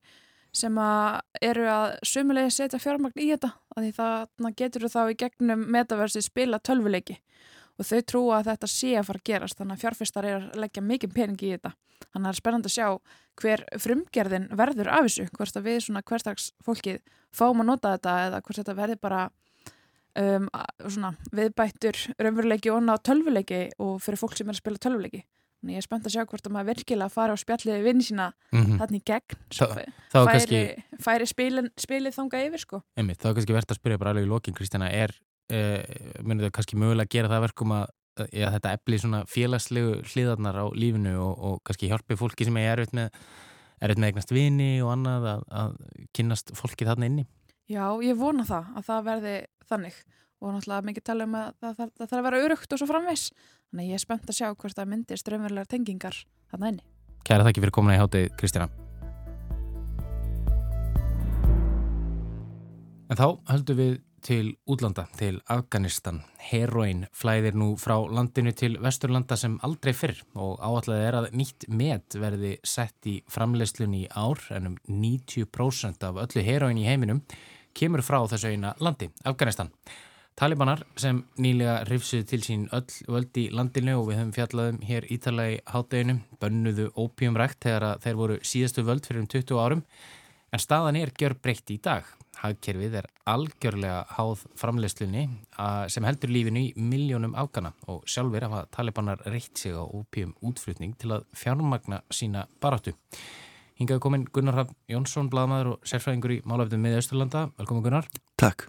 sem 0.56 0.78
að 0.82 1.20
eru 1.46 1.66
að 1.70 1.96
sumulegið 2.10 2.56
setja 2.56 2.82
fjármagn 2.82 3.22
í 3.22 3.30
þetta. 3.32 3.52
Því 3.78 3.92
það 3.98 4.54
getur 4.58 4.88
þá 4.90 5.02
í 5.10 5.18
gegnum 5.20 5.66
metaversi 5.74 6.24
spila 6.26 6.62
tölvuleiki 6.62 7.20
og 7.80 7.88
þau 7.88 8.00
trúa 8.04 8.40
að 8.40 8.50
þetta 8.52 8.70
sé 8.70 8.90
að 9.00 9.06
fara 9.08 9.22
að 9.22 9.28
gerast 9.30 9.60
þannig 9.60 9.78
að 9.78 9.84
fjárfæstar 9.86 10.28
eru 10.28 10.48
að 10.50 10.64
leggja 10.66 10.84
mikið 10.84 11.14
pening 11.16 11.44
í 11.48 11.52
þetta. 11.54 11.72
Þannig 12.10 12.20
að 12.20 12.26
það 12.26 12.32
er 12.32 12.40
spennand 12.40 12.68
að 12.68 12.74
sjá 12.76 12.88
hver 13.40 13.64
frumgerðin 13.80 14.48
verður 14.60 14.90
af 14.92 15.06
þessu, 15.08 15.28
hvort 15.38 15.60
að 15.60 15.68
við 15.70 15.80
svona 15.86 16.04
hverstags 16.04 16.50
fólkið 16.66 17.00
fáum 17.32 17.64
að 17.64 17.70
nota 17.70 17.94
þetta 17.96 18.16
eða 18.26 18.42
hvort 18.44 18.60
þetta 18.60 18.76
verður 18.76 19.02
bara 19.06 19.22
um, 20.20 20.50
svona 20.88 21.14
viðbættur 21.36 22.02
raunveruleiki 22.20 22.74
og 22.74 22.82
annað 22.82 23.04
tölvuleiki 23.10 23.62
og 23.80 24.00
fyrir 24.04 24.22
fólk 24.22 24.36
sem 24.36 24.50
er 24.50 24.58
að 24.58 24.62
spila 24.64 24.84
tölvuleiki. 24.84 25.24
Þannig 25.60 25.76
ég 25.76 25.82
er 25.82 25.86
spennt 25.86 26.06
að 26.08 26.14
sjá 26.16 26.24
hvort 26.24 26.46
að 26.48 26.54
maður 26.56 26.70
virkilega 26.72 27.12
fara 27.12 27.36
á 27.36 27.38
spjalliði 27.40 27.84
vinni 27.84 28.06
sína 28.08 28.30
mm 28.54 28.60
-hmm. 28.62 28.78
þarna 28.80 28.98
í 28.98 29.02
gegn 29.10 29.40
Þa, 29.52 29.68
færi, 29.76 30.32
kannski, 30.32 30.62
færi 31.04 31.26
spilin, 31.28 31.72
spilið 31.76 32.16
þanga 32.16 32.44
yfir 32.46 32.64
sko. 32.64 32.82
Einmitt, 32.96 33.20
þá 33.20 33.28
er 33.30 33.36
kannski 33.36 33.56
verðt 33.58 33.74
að 33.74 33.80
spyrja 33.82 34.00
bara 34.00 34.14
alveg 34.14 34.26
í 34.26 34.30
lokin 34.30 34.56
Kristjana, 34.56 34.88
er, 34.90 35.12
eh, 35.52 35.84
munir 36.24 36.48
þau 36.48 36.56
kannski 36.56 36.80
mögulega 36.80 37.08
að 37.10 37.12
gera 37.12 37.32
það 37.34 37.44
verkum 37.50 37.76
að 37.76 37.88
já, 38.32 38.48
þetta 38.56 38.74
efli 38.78 39.00
svona 39.00 39.22
félagslegu 39.30 40.00
hliðarnar 40.12 40.60
á 40.60 40.66
lífinu 40.76 41.16
og, 41.20 41.34
og 41.40 41.60
kannski 41.68 41.90
hjálpi 41.92 42.18
fólki 42.20 42.48
sem 42.48 42.58
er 42.60 42.72
erfitt 42.74 42.96
með, 42.98 43.10
erfitt 43.80 44.02
með 44.02 44.12
eignast 44.12 44.34
vini 44.36 44.72
og 44.84 44.94
annað 44.96 45.28
að, 45.34 45.44
að 45.62 45.76
kynast 46.18 46.54
fólki 46.58 46.88
þarna 46.88 47.10
inni. 47.10 47.28
Já, 47.70 47.86
ég 48.02 48.18
vona 48.18 48.46
það 48.48 48.72
að 48.80 48.88
það 48.88 49.06
verði 49.12 49.36
þannig 49.70 50.00
og 50.40 50.56
náttúrulega 50.56 50.88
mikið 50.90 51.06
tala 51.10 51.28
um 51.28 51.38
að 51.40 51.50
það 51.62 51.96
þarf 52.00 52.20
að 52.20 52.28
vera 52.28 52.44
örugt 52.46 52.74
og 52.74 52.82
svo 52.82 52.90
framvegs. 52.90 53.30
Þannig 53.70 53.90
ég 53.92 54.00
er 54.00 54.04
spennt 54.04 54.30
að 54.30 54.40
sjá 54.40 54.48
hvort 54.50 54.78
það 54.78 54.92
myndir 54.94 55.22
strömmurlegar 55.22 55.70
tengingar 55.70 56.22
þarna 56.52 56.74
inni. 56.74 56.86
Kæra 57.28 57.48
þakki 57.48 57.64
fyrir 57.66 57.76
komuna 57.76 57.98
í 57.98 58.02
hátið, 58.02 58.30
Kristina. 58.40 58.70
En 63.10 63.18
þá 63.18 63.28
höldum 63.50 63.80
við 63.80 63.98
til 64.22 64.56
útlanda, 64.68 65.06
til 65.18 65.40
Afganistan. 65.50 66.22
Heroin 66.50 67.06
flæðir 67.16 67.56
nú 67.58 67.72
frá 67.80 67.96
landinu 68.12 68.52
til 68.56 68.76
vesturlanda 68.84 69.38
sem 69.40 69.58
aldrei 69.66 69.94
fyrr 69.96 70.20
og 70.36 70.60
áallega 70.60 71.08
er 71.08 71.18
að 71.22 71.30
nýtt 71.40 71.68
met 71.72 72.18
verði 72.20 72.58
sett 72.68 73.08
í 73.10 73.20
framleiðslunni 73.32 74.04
í 74.06 74.12
ár 74.12 74.44
en 74.56 74.74
um 74.74 74.78
90% 74.90 76.06
af 76.10 76.20
öllu 76.26 76.44
heroin 76.46 76.82
í 76.82 76.88
heiminum 76.88 77.24
kemur 77.76 78.04
frá 78.04 78.20
þessu 78.28 78.54
eina 78.54 78.76
landi, 78.84 79.10
Afganistan. 79.24 79.72
Talibanar 80.40 80.86
sem 80.96 81.18
nýlega 81.36 81.82
rifsuð 81.90 82.22
til 82.30 82.40
sín 82.46 82.62
öll 82.72 82.86
völd 83.12 83.36
í 83.42 83.50
landinu 83.52 83.98
og 84.00 84.06
við 84.08 84.22
höfum 84.22 84.30
fjallaðum 84.38 84.78
hér 84.88 85.08
ítalagi 85.12 85.58
hátteginu, 85.68 86.22
bönnuðu 86.40 86.86
ópjumrækt 86.96 87.60
þegar 87.66 88.00
þeir 88.06 88.16
voru 88.16 88.38
síðastu 88.48 88.86
völd 88.88 89.04
fyrir 89.04 89.26
um 89.26 89.28
20 89.28 89.60
árum 89.60 89.82
en 90.56 90.64
staðan 90.64 90.96
er 90.96 91.12
gjör 91.12 91.36
breytt 91.44 91.74
í 91.76 91.76
dag 91.84 92.08
hagkerfið 92.40 92.96
er 93.02 93.10
algjörlega 93.28 94.06
háð 94.16 94.46
framleyslunni 94.62 95.26
sem 95.92 96.08
heldur 96.08 96.32
lífinu 96.32 96.64
í 96.70 96.86
miljónum 96.88 97.36
ákana 97.36 97.74
og 97.92 98.08
sjálfur 98.08 98.48
hafa 98.48 98.64
talibanar 98.78 99.26
reitt 99.28 99.60
sig 99.60 99.76
á 99.76 99.84
ópjum 99.84 100.32
útflutning 100.40 100.96
til 100.96 101.18
að 101.18 101.28
fjármagna 101.36 102.00
sína 102.16 102.46
baráttu. 102.64 102.96
Hingaðu 103.80 104.04
komin 104.08 104.26
Gunnar 104.32 104.56
Hafn 104.60 104.80
Jónsson, 104.92 105.28
bladamæður 105.32 105.74
og 105.74 105.86
sérfræðingur 105.88 106.38
í 106.38 106.42
Málafjöndum 106.48 106.84
með 106.84 106.98
Östurlanda. 107.00 107.46
Velkomin 107.60 107.86
Gunnar. 107.86 108.10
Takk. 108.40 108.68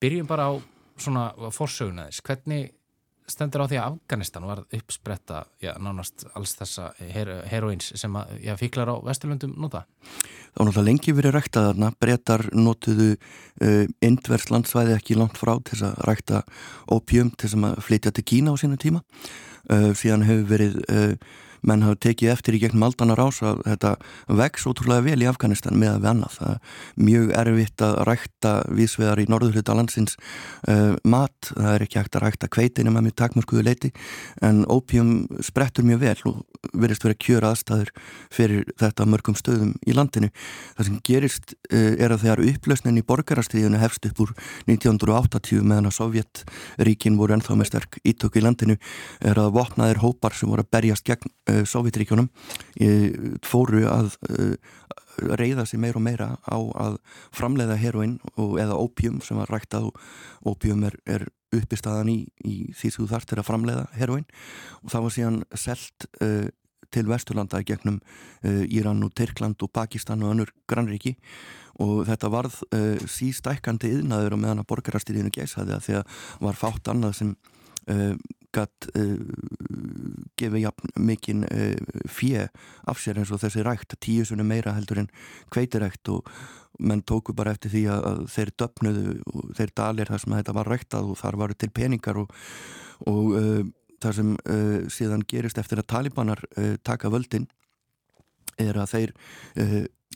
Byrjum 0.00 0.28
bara 0.28 0.48
á 0.48 0.71
svona 1.00 1.30
forsögunaðis. 1.54 2.22
Hvernig 2.26 2.70
stendur 3.30 3.64
á 3.64 3.66
því 3.70 3.78
að 3.78 3.86
Afganistan 3.92 4.46
var 4.46 4.62
uppspretta 4.74 5.42
já, 5.62 5.72
nánast 5.80 6.26
alls 6.36 6.54
þessa 6.58 6.90
her 7.14 7.30
heroins 7.50 7.92
sem 7.98 8.16
að 8.18 8.34
já, 8.42 8.54
fíklar 8.60 8.90
á 8.92 8.96
Vesturlundum 9.06 9.54
nota? 9.62 9.84
Það 10.52 10.58
var 10.58 10.68
náttúrulega 10.68 10.88
lengi 10.88 11.14
verið 11.16 11.34
ræktað 11.36 11.68
þarna. 11.70 11.92
Brettar 12.02 12.44
notuðu 12.52 13.08
uh, 13.14 13.84
indverslandsvæði 14.04 14.96
ekki 14.98 15.16
langt 15.18 15.40
frá 15.40 15.54
til 15.60 15.78
þess 15.78 15.86
að 15.88 16.02
rækta 16.10 16.42
opium 16.92 17.32
til 17.32 17.48
þess 17.48 17.70
að 17.70 17.80
flytja 17.86 18.12
til 18.12 18.26
Kína 18.32 18.52
á 18.52 18.60
sínu 18.60 18.80
tíma. 18.82 19.04
Uh, 19.70 19.92
síðan 19.96 20.26
hefur 20.28 20.50
verið 20.50 20.78
uh, 20.90 21.14
menn 21.66 21.84
hafa 21.86 21.98
tekið 22.06 22.32
eftir 22.32 22.56
í 22.56 22.60
gegnum 22.62 22.86
aldanar 22.86 23.20
ás 23.22 23.38
að 23.44 23.62
þetta 23.66 23.92
vex 24.40 24.66
ótrúlega 24.66 25.04
vel 25.06 25.22
í 25.22 25.28
Afganistan 25.30 25.78
með 25.78 25.92
að 25.94 26.00
við 26.02 26.10
annað. 26.12 26.36
Það 26.38 26.52
er 26.52 27.04
mjög 27.08 27.32
erfitt 27.42 27.84
að 27.86 27.98
rækta 28.08 28.52
vísvegar 28.78 29.22
í 29.22 29.26
norðurhluta 29.30 29.76
landsins 29.78 30.16
uh, 30.18 30.94
mat, 31.06 31.52
það 31.52 31.70
er 31.74 31.86
ekki 31.86 32.00
hægt 32.00 32.18
að 32.18 32.24
rækta 32.26 32.50
kveitinu 32.52 32.94
með 32.94 33.06
mjög 33.08 33.18
takmörkuðu 33.22 33.66
leiti 33.66 33.92
en 34.42 34.64
ópjum 34.66 35.12
sprettur 35.44 35.86
mjög 35.86 36.02
vel 36.02 36.16
og 36.32 36.42
verist 36.78 37.06
verið 37.06 37.16
að 37.16 37.22
kjöra 37.26 37.52
aðstæður 37.52 37.92
fyrir 38.32 38.66
þetta 38.82 39.08
mörgum 39.10 39.38
stöðum 39.38 39.72
í 39.86 39.96
landinu. 39.96 40.32
Það 40.76 40.88
sem 40.88 41.00
gerist 41.06 41.54
uh, 41.54 41.94
er 41.94 42.14
að 42.14 42.26
þegar 42.26 42.44
upplösnin 42.48 42.98
í 42.98 43.06
borgarastíðinu 43.06 43.82
hefst 43.82 44.10
upp 44.10 44.24
úr 44.26 44.34
1980 44.70 45.62
meðan 45.62 45.90
að 45.90 45.96
Sovjetríkin 45.98 47.18
voru 47.20 47.36
ennþá 47.36 47.58
með 47.58 47.70
sterk 47.70 48.00
ítöku 48.02 48.40
í 48.40 48.44
landinu 48.44 48.78
er 49.22 49.38
að 49.38 49.54
vopnaðir 49.56 50.02
hópar 50.02 50.34
sem 50.36 50.50
voru 50.50 50.64
að 50.64 50.72
berjast 50.74 51.06
gegn 51.06 51.30
uh, 51.52 51.62
Sovjetríkjónum 51.68 52.30
fóru 53.44 53.84
að 53.90 54.14
uh, 54.32 54.54
reyða 55.36 55.66
sig 55.66 55.80
meira 55.80 55.98
og 56.00 56.04
meira 56.04 56.28
á 56.40 56.56
að 56.56 56.96
framleiða 57.34 57.76
heroinn 57.80 58.18
eða 58.36 58.78
ópjum 58.80 59.20
sem 59.24 59.38
var 59.38 59.50
rægt 59.52 59.76
að 59.76 59.90
ópjum 60.48 60.84
er, 60.88 60.96
er 61.06 61.26
uppi 61.52 61.76
staðan 61.76 62.10
í, 62.12 62.18
í 62.44 62.56
því 62.76 62.92
þú 62.96 63.08
þarft 63.10 63.34
er 63.34 63.42
að 63.42 63.48
framleiða 63.50 63.86
heroinn 63.98 64.26
og 64.80 64.92
það 64.92 65.06
var 65.06 65.16
síðan 65.16 65.40
selt 65.52 66.08
uh, 66.24 66.48
til 66.92 67.08
Vesturlanda 67.08 67.62
gegnum 67.64 68.00
uh, 68.00 68.64
Íran 68.68 69.04
og 69.04 69.14
Tyrkland 69.16 69.62
og 69.64 69.72
Pakistan 69.72 70.24
og 70.24 70.34
önnur 70.34 70.52
grannriki 70.68 71.16
og 71.82 72.04
þetta 72.08 72.32
varð 72.32 72.60
uh, 72.72 73.00
sístækkandi 73.08 73.92
yðnaður 73.98 74.36
og 74.36 74.44
meðan 74.44 74.64
að 74.64 74.70
borgarastýrinu 74.72 75.32
geysaði 75.34 75.76
að 75.76 75.88
því 75.88 75.98
að 76.00 76.22
var 76.48 76.60
fátt 76.60 76.92
annað 76.92 77.18
sem 77.20 77.34
gatt 78.54 78.88
uh, 78.98 79.18
gefið 80.40 80.64
jafn 80.66 80.92
mikinn 81.00 81.44
uh, 81.46 82.02
fjö 82.10 82.46
af 82.88 83.00
sér 83.02 83.20
eins 83.20 83.32
og 83.34 83.40
þessi 83.42 83.64
rækt 83.66 83.96
tíu 84.02 84.26
sunni 84.28 84.46
meira 84.46 84.74
heldur 84.76 85.02
en 85.02 85.10
kveitirækt 85.52 86.12
og 86.12 86.28
menn 86.82 87.04
tóku 87.06 87.34
bara 87.36 87.54
eftir 87.54 87.72
því 87.72 87.84
að 87.94 88.22
þeir 88.32 88.52
döfnuðu 88.62 89.16
og 89.32 89.54
þeir 89.58 89.74
dalir 89.76 90.12
þar 90.12 90.24
sem 90.24 90.36
þetta 90.38 90.56
var 90.58 90.72
ræktað 90.72 91.10
og 91.12 91.20
þar 91.20 91.40
varu 91.44 91.56
til 91.56 91.72
peningar 91.74 92.20
og, 92.22 92.36
og 93.10 93.34
uh, 93.38 93.64
það 94.02 94.20
sem 94.20 94.36
uh, 94.36 94.78
síðan 94.92 95.26
gerist 95.28 95.60
eftir 95.62 95.82
að 95.82 95.90
talibanar 95.94 96.44
taka 96.84 97.12
völdin 97.12 97.48
er 98.60 98.76
að 98.76 98.92
þeir 98.92 99.12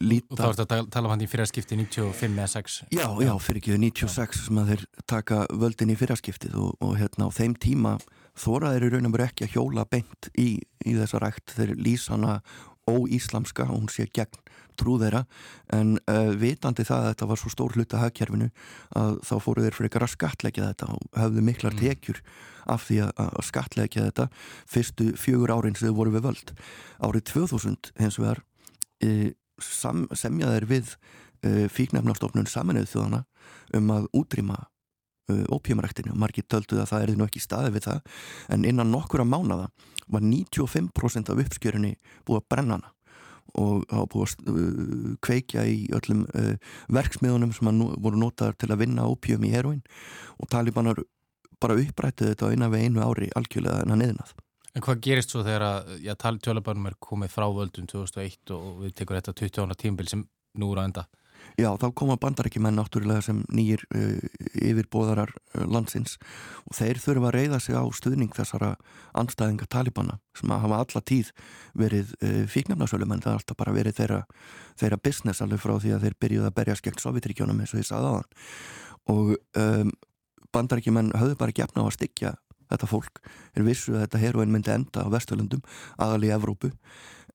líta... 0.03 0.35
Og 0.35 0.41
þá 0.41 0.47
ertu 0.51 0.65
að 0.65 0.91
tala 0.93 1.09
um 1.09 1.15
hann 1.15 1.25
í 1.25 1.29
fyrirskipti 1.31 1.79
95 1.79 2.37
eða 2.37 2.49
6? 2.53 2.77
Já, 2.95 3.07
já, 3.23 3.33
fyrir 3.43 3.63
ekki 3.63 3.79
96 3.81 4.45
sem 4.49 4.61
að 4.61 4.73
þeir 4.73 4.85
taka 5.09 5.41
völdin 5.63 5.93
í 5.93 5.99
fyrirskiptið 5.99 6.57
og, 6.61 6.77
og 6.85 6.97
hérna 7.01 7.29
á 7.29 7.37
þeim 7.37 7.57
tíma 7.63 7.97
þóraðir 8.37 8.89
í 8.89 8.95
raunum 8.95 9.15
verið 9.15 9.31
ekki 9.31 9.47
að 9.47 9.55
hjóla 9.57 9.87
beint 9.91 10.31
í, 10.39 10.49
í 10.85 10.97
þessa 10.97 11.21
rækt 11.23 11.55
þeir 11.57 11.77
lýsa 11.81 12.17
hana 12.17 12.41
óíslamska 12.87 13.67
og 13.67 13.81
hún 13.81 13.89
sé 13.91 14.07
gegn 14.15 14.43
trú 14.79 14.97
þeirra 15.01 15.25
en 15.75 15.97
uh, 16.11 16.33
vitandi 16.39 16.85
það 16.87 17.01
að 17.01 17.09
þetta 17.11 17.29
var 17.31 17.41
svo 17.41 17.53
stór 17.53 17.77
hluta 17.77 18.03
hagkerfinu 18.03 18.51
að 18.99 19.17
þá 19.27 19.35
fóru 19.43 19.65
þeir 19.65 19.77
fyrir 19.77 19.89
eitthvað 19.89 20.07
að 20.07 20.13
skatleggja 20.13 20.69
þetta 20.71 20.91
og 20.95 21.07
hafðu 21.17 21.45
miklar 21.47 21.75
mm. 21.75 21.81
tekjur 21.83 22.21
af 22.67 22.87
því 22.87 23.01
að, 23.07 23.13
að 23.27 23.47
skatleggja 23.49 24.07
þetta 24.09 24.29
fyrstu 24.75 25.09
fjögur 25.19 25.55
árin 25.55 25.79
sem 25.79 25.91
þau 25.91 25.99
voru 26.01 26.15
við 26.17 26.27
völd. 26.27 26.55
Árið 26.99 27.27
2000 27.33 27.93
hens 28.03 28.19
vegar 28.21 28.43
e, 29.01 29.33
semjaðir 29.63 30.67
við 30.69 30.95
e, 31.47 31.69
fíknefnastofnun 31.73 32.51
saminuð 32.51 32.91
þjóðana 32.93 33.23
um 33.79 33.93
að 33.95 34.11
útrýma 34.19 34.65
ópjumræktinu 35.27 36.15
og 36.15 36.21
margir 36.23 36.47
tölduð 36.47 36.85
að 36.85 36.91
það 36.93 37.05
er 37.07 37.15
nú 37.19 37.27
ekki 37.27 37.43
staðið 37.43 37.77
við 37.77 37.89
það 37.89 38.19
en 38.55 38.67
innan 38.69 38.93
nokkura 38.93 39.27
mánada 39.27 39.71
var 40.07 40.23
95% 40.23 41.33
af 41.33 41.41
uppskjörunni 41.43 41.97
búið 42.27 42.43
að 42.43 42.49
brenna 42.53 42.79
hana 42.79 42.93
og 43.57 43.85
hafa 43.91 44.07
búið 44.13 44.33
að 44.35 44.49
uh, 44.53 45.13
kveikja 45.25 45.67
í 45.71 45.77
öllum 45.97 46.25
uh, 46.37 46.55
verksmiðunum 46.93 47.53
sem 47.57 47.71
nú, 47.75 47.93
voru 48.03 48.21
notaður 48.21 48.59
til 48.61 48.73
að 48.73 48.83
vinna 48.85 49.07
ópjum 49.09 49.47
í 49.47 49.53
heroin 49.55 49.83
og 50.37 50.51
talibanar 50.53 51.01
bara 51.63 51.79
upprættið 51.81 52.33
þetta 52.33 52.51
á 52.51 52.53
eina 52.53 52.71
við 52.73 52.87
einu 52.87 53.05
ári 53.07 53.31
algjörlega 53.39 53.85
en 53.85 53.95
að 53.95 54.03
neðnað. 54.03 54.35
En 54.77 54.85
hvað 54.85 54.99
gerist 55.07 55.33
svo 55.33 55.41
þegar 55.47 55.65
að 55.65 56.41
tjólabarnum 56.45 56.91
er 56.91 56.99
komið 57.01 57.33
frá 57.33 57.47
völdum 57.49 57.87
2001 57.89 58.53
og 58.53 58.83
við 58.83 58.97
tekum 58.99 59.17
þetta 59.17 59.33
20 59.41 59.63
ára 59.65 59.79
tímbil 59.81 60.11
sem 60.11 60.27
nú 60.61 60.69
eru 60.75 60.83
að 60.83 60.91
enda? 60.91 61.07
Já, 61.57 61.71
þá 61.81 61.87
koma 61.97 62.17
bandarækjumenn 62.21 62.77
náttúrulega 62.77 63.25
sem 63.25 63.39
nýjir 63.55 63.85
uh, 63.97 64.19
yfirbóðarar 64.61 65.31
uh, 65.33 65.65
landsins 65.65 66.19
og 66.67 66.77
þeir 66.77 67.01
þurfa 67.01 67.31
að 67.31 67.37
reyða 67.39 67.61
sig 67.65 67.79
á 67.79 67.85
stuðning 67.97 68.35
þessara 68.37 68.75
anstæðinga 69.17 69.69
talibana 69.73 70.19
sem 70.37 70.53
að 70.53 70.65
hafa 70.67 70.81
alla 70.85 71.05
tíð 71.13 71.31
verið 71.79 72.13
uh, 72.21 72.43
fíknefnasölum 72.53 73.15
en 73.17 73.25
það 73.25 73.33
er 73.33 73.41
alltaf 73.41 73.61
bara 73.63 73.77
verið 73.77 74.01
þeirra, 74.01 74.21
þeirra 74.81 75.01
business 75.09 75.45
alveg 75.45 75.63
frá 75.63 75.77
því 75.81 75.95
að 75.97 76.09
þeir 76.09 76.19
byrjuði 76.27 76.51
að 76.51 76.59
berjast 76.61 76.85
gegn 76.85 77.01
Sovjetríkjónum 77.05 77.63
eins 77.63 77.73
og 77.73 77.81
ég 77.81 77.89
sagði 77.89 78.13
aðan 78.13 78.29
og 79.07 79.37
um, 79.63 79.95
bandarækjumenn 80.57 81.15
höfðu 81.17 81.39
bara 81.41 81.57
gefna 81.57 81.85
á 81.85 81.89
að 81.89 81.97
styggja 81.99 82.37
þetta 82.71 82.89
fólk. 82.91 83.21
Er 83.55 83.67
vissu 83.67 83.95
að 83.95 84.07
þetta 84.07 84.23
heroin 84.23 84.53
myndi 84.53 84.73
enda 84.75 85.07
á 85.07 85.13
Vesturlundum, 85.13 85.63
aðal 86.03 86.25
í 86.27 86.33
Evrópu 86.35 86.73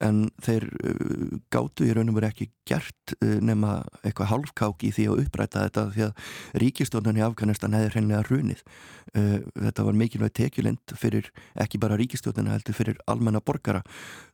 en 0.01 0.23
þeir 0.41 0.65
uh, 0.67 1.35
gáttu 1.53 1.85
í 1.85 1.93
raunum 1.95 2.15
verið 2.17 2.31
ekki 2.31 2.47
gert 2.69 3.13
uh, 3.17 3.37
nema 3.43 3.81
eitthvað 4.01 4.31
halfkák 4.31 4.85
í 4.87 4.91
því 4.95 5.07
að 5.11 5.21
uppræta 5.25 5.65
þetta 5.65 5.83
því 5.95 6.05
að 6.07 6.31
ríkistofnun 6.63 7.19
í 7.19 7.23
Afganistan 7.25 7.75
hefði 7.77 7.91
hreinlega 7.95 8.23
runið. 8.29 8.63
Uh, 9.11 9.37
þetta 9.67 9.85
var 9.87 9.99
mikilvægt 9.99 10.37
tekjulind 10.39 10.95
fyrir 10.99 11.29
ekki 11.61 11.81
bara 11.81 11.97
ríkistofnun 11.99 12.51
heldur 12.51 12.77
fyrir 12.77 13.01
almenna 13.11 13.43
borgara 13.43 13.83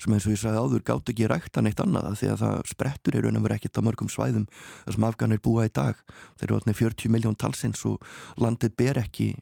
sem 0.01 0.13
eins 0.13 0.27
og 0.27 0.35
ég 0.35 0.41
sagði 0.43 0.63
áður 0.63 0.85
gáttu 0.91 1.15
ekki 1.15 1.29
rækta 1.31 1.63
neitt 1.65 1.81
annað 1.83 2.13
því 2.21 2.31
að 2.33 2.43
það 2.43 2.71
sprettur 2.73 3.17
í 3.17 3.25
raunum 3.25 3.47
verið 3.47 3.61
ekkert 3.61 3.81
á 3.81 3.87
mörgum 3.87 4.11
svæðum 4.11 4.47
sem 4.87 5.07
Afganir 5.07 5.43
búa 5.43 5.67
í 5.67 5.73
dag. 5.73 5.99
Þeir 6.39 6.49
eru 6.49 6.61
alveg 6.61 6.79
40 6.79 7.13
miljón 7.13 7.37
talsins 7.39 7.83
og 7.89 7.99
landið 8.39 8.77
ber 8.79 9.01
ekki, 9.01 9.33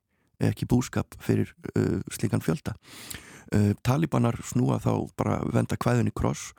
ekki 0.41 0.67
búskap 0.69 1.17
fyrir 1.23 1.53
uh, 1.75 2.01
slikan 2.13 2.43
fjölda. 2.43 2.73
Uh, 3.53 3.73
talibanar 3.85 4.39
snúa 4.41 4.79
þá 4.81 4.91
bara 5.19 5.41
venda 5.53 5.77
kvæðin 5.77 6.09
í 6.09 6.15
kross 6.15 6.53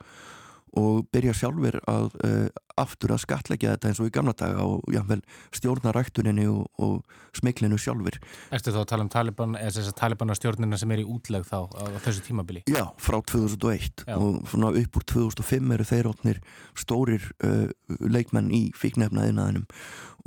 og 0.77 1.07
byrja 1.11 1.33
sjálfur 1.35 1.79
að 1.89 2.13
uh, 2.23 2.47
aftur 2.77 3.13
að 3.15 3.23
skatleggja 3.25 3.75
þetta 3.75 3.91
eins 3.91 4.01
og 4.03 4.09
í 4.09 4.13
gamla 4.13 4.33
daga 4.37 4.65
og 4.65 4.85
jáfnvel 4.93 5.21
stjórna 5.55 5.93
rættuninni 5.95 6.47
og, 6.51 6.67
og 6.81 7.01
smiklinu 7.37 7.79
sjálfur. 7.81 8.19
Erstu 8.53 8.73
þá 8.73 8.81
að 8.81 8.89
tala 8.93 9.05
um 9.05 9.11
Taliban, 9.13 9.55
eða 9.59 9.75
þess 9.77 9.91
að 9.91 9.97
Talibanastjórnina 10.01 10.81
sem 10.81 10.93
er 10.95 11.03
í 11.03 11.07
útleg 11.07 11.47
þá 11.47 11.57
á 11.73 11.83
þessu 12.05 12.25
tímabili? 12.27 12.65
Já, 12.69 12.83
frá 13.01 13.19
2001 13.33 14.05
Já. 14.07 14.15
og 14.17 14.43
svona 14.51 14.73
upp 14.81 14.99
úr 14.99 15.07
2005 15.13 15.73
eru 15.77 15.87
þeir 15.87 16.11
ótnir 16.11 16.43
stórir 16.77 17.31
uh, 17.45 17.67
leikmenn 18.03 18.53
í 18.55 18.67
fíknefnaðinaðinum 18.77 19.67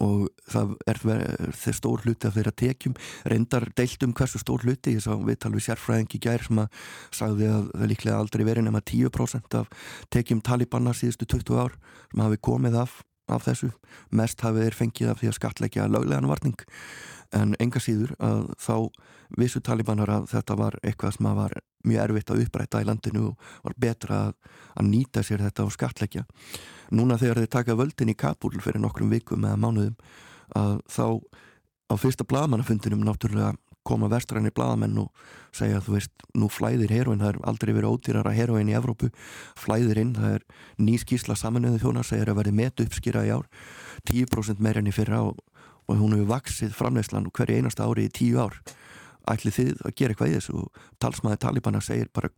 og 0.00 0.28
það 0.48 0.74
er 0.88 1.00
þeir 1.00 1.76
stór 1.76 2.04
hluti 2.06 2.28
af 2.28 2.36
þeirra 2.36 2.52
tekjum 2.56 2.96
reyndar 3.28 3.66
deilt 3.76 4.04
um 4.06 4.14
hversu 4.16 4.40
stór 4.40 4.64
hluti 4.64 4.96
ég 4.96 5.04
sá 5.04 5.12
viðtal 5.12 5.52
við 5.54 5.66
sérfræðingi 5.68 6.20
gær 6.24 6.44
sem 6.46 6.62
að 6.62 6.80
sagði 7.16 7.50
að 7.52 7.68
það 7.74 7.90
líklega 7.92 8.20
aldrei 8.20 8.46
verið 8.48 8.66
nema 8.68 8.80
10% 8.80 9.58
af 9.60 9.90
tekjum 10.12 10.40
Talibanna 10.44 10.94
síðustu 10.96 11.28
20 11.28 11.60
ár 11.60 11.76
sem 12.10 12.24
hafi 12.24 12.39
komið 12.44 12.80
af, 12.82 13.00
af 13.30 13.46
þessu. 13.46 13.70
Mest 14.10 14.42
hafi 14.44 14.66
þeir 14.66 14.78
fengið 14.78 15.12
af 15.12 15.20
því 15.20 15.30
að 15.30 15.38
skatleggja 15.38 15.88
löglegan 15.90 16.30
varning. 16.30 16.58
En 17.36 17.54
enga 17.62 17.80
síður 17.82 18.16
að 18.18 18.48
þá 18.58 18.74
vissu 19.38 19.60
Talibanar 19.62 20.10
að 20.10 20.30
þetta 20.32 20.56
var 20.58 20.78
eitthvað 20.82 21.14
sem 21.16 21.28
var 21.38 21.54
mjög 21.86 22.02
erfitt 22.04 22.32
að 22.32 22.42
upprætta 22.44 22.80
í 22.82 22.88
landinu 22.88 23.28
og 23.30 23.50
var 23.64 23.76
betra 23.80 24.18
að, 24.26 24.32
að 24.74 24.88
nýta 24.90 25.22
sér 25.24 25.44
þetta 25.46 25.64
og 25.64 25.74
skatleggja 25.76 26.24
núna 26.96 27.18
þegar 27.20 27.40
þeir 27.40 27.52
taka 27.54 27.78
völdin 27.78 28.12
í 28.12 28.18
Kabul 28.18 28.58
fyrir 28.58 28.82
nokkrum 28.82 29.12
vikum 29.12 29.46
eða 29.46 29.60
mánuðum 29.60 29.94
að 30.58 30.80
þá 30.90 31.06
á 31.90 31.94
fyrsta 31.98 32.26
bladamannafundinum 32.26 33.04
náttúrulega 33.06 33.54
koma 33.86 34.10
vestræni 34.12 34.52
bladamenn 34.54 34.98
og 35.02 35.22
segja 35.56 35.78
að 35.80 35.86
þú 35.86 35.94
veist, 35.96 36.24
nú 36.36 36.48
flæðir 36.52 36.92
heroin, 36.94 37.22
það 37.22 37.32
er 37.32 37.38
aldrei 37.50 37.72
verið 37.74 37.94
ódýrara 37.94 38.34
heroin 38.36 38.70
í 38.70 38.76
Evrópu, 38.76 39.10
flæðir 39.58 40.02
inn 40.02 40.12
það 40.18 40.36
er 40.38 40.44
ný 40.78 40.98
skísla 41.00 41.36
saminuðu 41.38 41.80
þjóna 41.84 42.04
segir 42.06 42.30
að 42.30 42.40
verði 42.42 42.56
met 42.60 42.84
uppskýra 42.84 43.24
í 43.26 43.32
ár 43.34 43.48
10% 44.10 44.62
meirinn 44.62 44.90
í 44.90 44.94
fyrra 44.94 45.22
og, 45.30 45.40
og 45.88 45.98
hún 45.98 46.14
hefur 46.16 46.30
vaksið 46.36 46.76
framleyslan 46.76 47.30
hverju 47.32 47.60
einasta 47.60 47.88
ári 47.88 48.06
í 48.08 48.14
tíu 48.14 48.40
ár. 48.40 48.60
Ætli 49.28 49.52
þið 49.52 49.82
að 49.84 49.96
gera 49.96 50.14
eitthvað 50.14 50.30
í 50.30 50.36
þessu? 50.38 50.62
Og 50.62 50.86
talsmaði 51.02 51.40
Talibana 51.42 51.82
segir 51.84 52.08
bara 52.14 52.30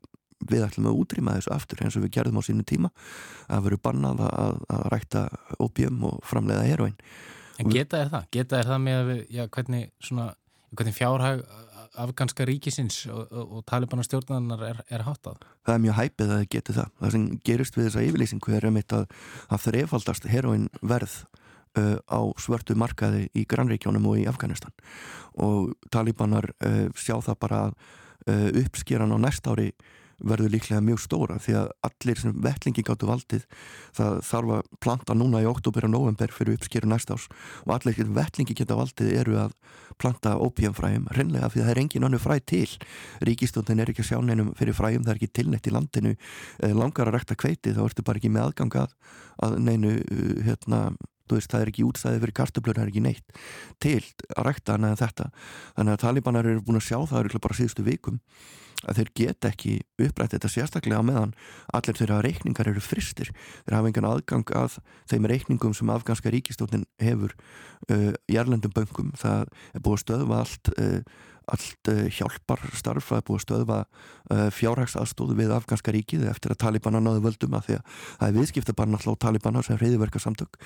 við 0.50 0.64
ætlum 0.66 0.88
að 0.90 0.98
útrýma 0.98 1.36
þessu 1.36 1.52
aftur 1.54 1.84
eins 1.84 1.96
og 1.98 2.02
við 2.06 2.14
gerðum 2.16 2.40
á 2.40 2.42
sínu 2.42 2.64
tíma 2.66 2.90
að 3.46 3.68
veru 3.68 3.78
bannað 3.82 4.24
að, 4.26 4.56
að 4.74 4.88
rækta 4.94 5.22
opium 5.62 6.02
og 6.08 6.18
framleiða 6.26 6.66
heroin 6.66 6.98
En 7.60 7.70
geta 7.70 8.00
er 8.02 8.10
það? 8.12 8.28
Geta 8.34 8.58
er 8.58 8.68
það 8.68 8.80
með 8.86 9.10
já, 9.30 9.42
hvernig, 9.52 9.90
svona, 10.02 10.30
hvernig 10.72 10.96
fjárhag 10.96 11.44
afganska 12.00 12.46
ríkisins 12.48 13.02
og, 13.12 13.26
og, 13.28 13.52
og 13.58 13.64
talibana 13.68 14.04
stjórnanar 14.06 14.64
er, 14.64 14.80
er 14.88 15.04
hátað? 15.06 15.44
Það 15.66 15.74
er 15.74 15.82
mjög 15.84 15.98
hæpið 15.98 16.34
að 16.36 16.44
geti 16.54 16.76
það. 16.76 16.90
Það 17.00 17.14
sem 17.14 17.26
gerist 17.44 17.76
við 17.76 17.88
þessa 17.88 18.04
yfirlýsingu 18.06 18.56
er 18.56 18.68
um 18.68 18.78
þetta 18.80 19.00
að 19.52 19.64
það 19.66 19.78
efaldast 19.82 20.28
heroin 20.32 20.68
verð 20.80 21.16
uh, 21.78 21.98
á 22.08 22.20
svörtu 22.40 22.76
markaði 22.78 23.26
í 23.36 23.44
Granríkjónum 23.48 24.08
og 24.08 24.22
í 24.22 24.28
Afganistan 24.30 24.74
og 25.40 25.72
talibanar 25.92 26.50
uh, 26.64 26.88
sjá 26.96 27.18
það 27.24 27.40
bara 27.44 27.60
uh, 27.72 28.48
uppskýran 28.62 29.12
á 29.12 29.18
næst 29.20 29.48
ári 29.48 29.72
verður 30.22 30.52
líklega 30.54 30.84
mjög 30.84 31.02
stóra 31.02 31.38
því 31.42 31.56
að 31.60 31.70
allir 31.88 32.22
sem 32.22 32.34
vettlingi 32.44 32.84
gáttu 32.86 33.08
valdið 33.08 33.46
það 33.96 34.18
þarf 34.28 34.54
að 34.56 34.72
planta 34.84 35.16
núna 35.18 35.42
í 35.42 35.48
oktober 35.50 35.88
og 35.88 35.94
november 35.94 36.34
fyrir 36.34 36.58
uppskýru 36.58 36.90
næst 36.90 37.12
ás 37.14 37.28
og 37.66 37.74
allir 37.76 37.98
sem 37.98 38.14
vettlingi 38.16 38.56
geta 38.58 38.78
valdið 38.78 39.14
eru 39.20 39.38
að 39.46 39.56
planta 40.00 40.34
opiumfræjum, 40.40 41.06
reynlega 41.14 41.50
því 41.52 41.60
að 41.60 41.66
það 41.66 41.72
er 41.74 41.80
engin 41.82 42.06
annu 42.08 42.20
fræ 42.22 42.38
til. 42.48 42.68
Ríkistóndin 43.28 43.82
er 43.82 43.92
ekki 43.92 44.04
að 44.04 44.10
sjá 44.10 44.18
neinum 44.24 44.52
fyrir 44.58 44.76
fræjum, 44.76 45.04
það 45.04 45.14
er 45.14 45.20
ekki 45.20 45.32
tilnætt 45.38 45.68
í 45.68 45.74
landinu. 45.74 46.14
Eh, 46.62 46.74
langar 46.76 47.10
að 47.10 47.18
rekta 47.18 47.38
kveiti 47.38 47.74
þá 47.76 47.82
ertu 47.86 48.04
bara 48.06 48.22
ekki 48.22 48.32
með 48.32 48.48
aðgangað 48.48 48.94
að 49.46 49.58
neinu 49.62 49.96
eh, 50.00 50.38
hérna 50.48 50.90
Veist, 51.32 51.48
það 51.48 51.62
er 51.64 51.68
ekki 51.70 51.84
útstæðið 51.86 52.24
fyrir 52.26 52.34
kartöflur, 52.36 52.76
það 52.76 52.82
er 52.82 52.90
ekki 52.90 53.02
neitt 53.06 53.38
til 53.80 54.00
að 54.34 54.48
rækta 54.50 54.74
hana 54.76 54.90
þetta. 55.00 55.30
Þannig 55.78 55.94
að 55.94 56.02
talibanar 56.02 56.48
eru 56.50 56.64
búin 56.66 56.76
að 56.76 56.88
sjá 56.90 56.98
það 57.08 57.38
bara 57.38 57.56
síðustu 57.56 57.84
vikum 57.86 58.18
að 58.88 59.00
þeir 59.00 59.10
get 59.18 59.48
ekki 59.48 59.74
upprætt 60.02 60.34
þetta 60.36 60.50
sérstaklega 60.52 61.02
meðan 61.06 61.34
allir 61.76 61.98
þeirra 61.98 62.22
reikningar 62.26 62.70
eru 62.72 62.82
fristir 62.84 63.32
þeir 63.64 63.76
hafa 63.78 63.92
engan 63.92 64.08
aðgang 64.08 64.54
að 64.58 64.78
þeim 65.10 65.28
reikningum 65.32 65.76
sem 65.76 65.92
afganska 65.92 66.32
ríkistóttin 66.32 66.86
hefur 67.02 67.34
uh, 67.90 68.12
í 68.30 68.38
erlendum 68.40 68.74
böngum 68.74 69.12
það 69.18 69.46
er 69.72 69.84
búið 69.84 69.98
að 69.98 70.04
stöðva 70.06 70.40
allt 70.42 70.72
uh, 70.76 70.98
allt 71.52 71.90
uh, 71.92 72.02
hjálpar 72.12 72.62
starf 72.78 73.12
að 73.12 73.24
búið 73.28 73.38
að 73.38 73.44
stöðva 73.46 73.78
uh, 73.82 74.48
fjárhagsaðstóðu 74.56 75.36
við 75.38 75.54
afganska 75.56 75.94
ríkið 75.94 76.26
eftir 76.30 76.54
að 76.54 76.60
Talibana 76.64 77.02
náðu 77.02 77.24
völdum 77.26 77.56
að 77.58 77.68
því 77.68 77.78
að 77.78 77.96
það 78.08 78.26
er 78.28 78.36
viðskiptabann 78.38 78.98
alltaf 78.98 79.16
á 79.18 79.22
Talibana 79.26 79.64
sem 79.66 79.80
reyðverka 79.80 80.22
samtök 80.22 80.60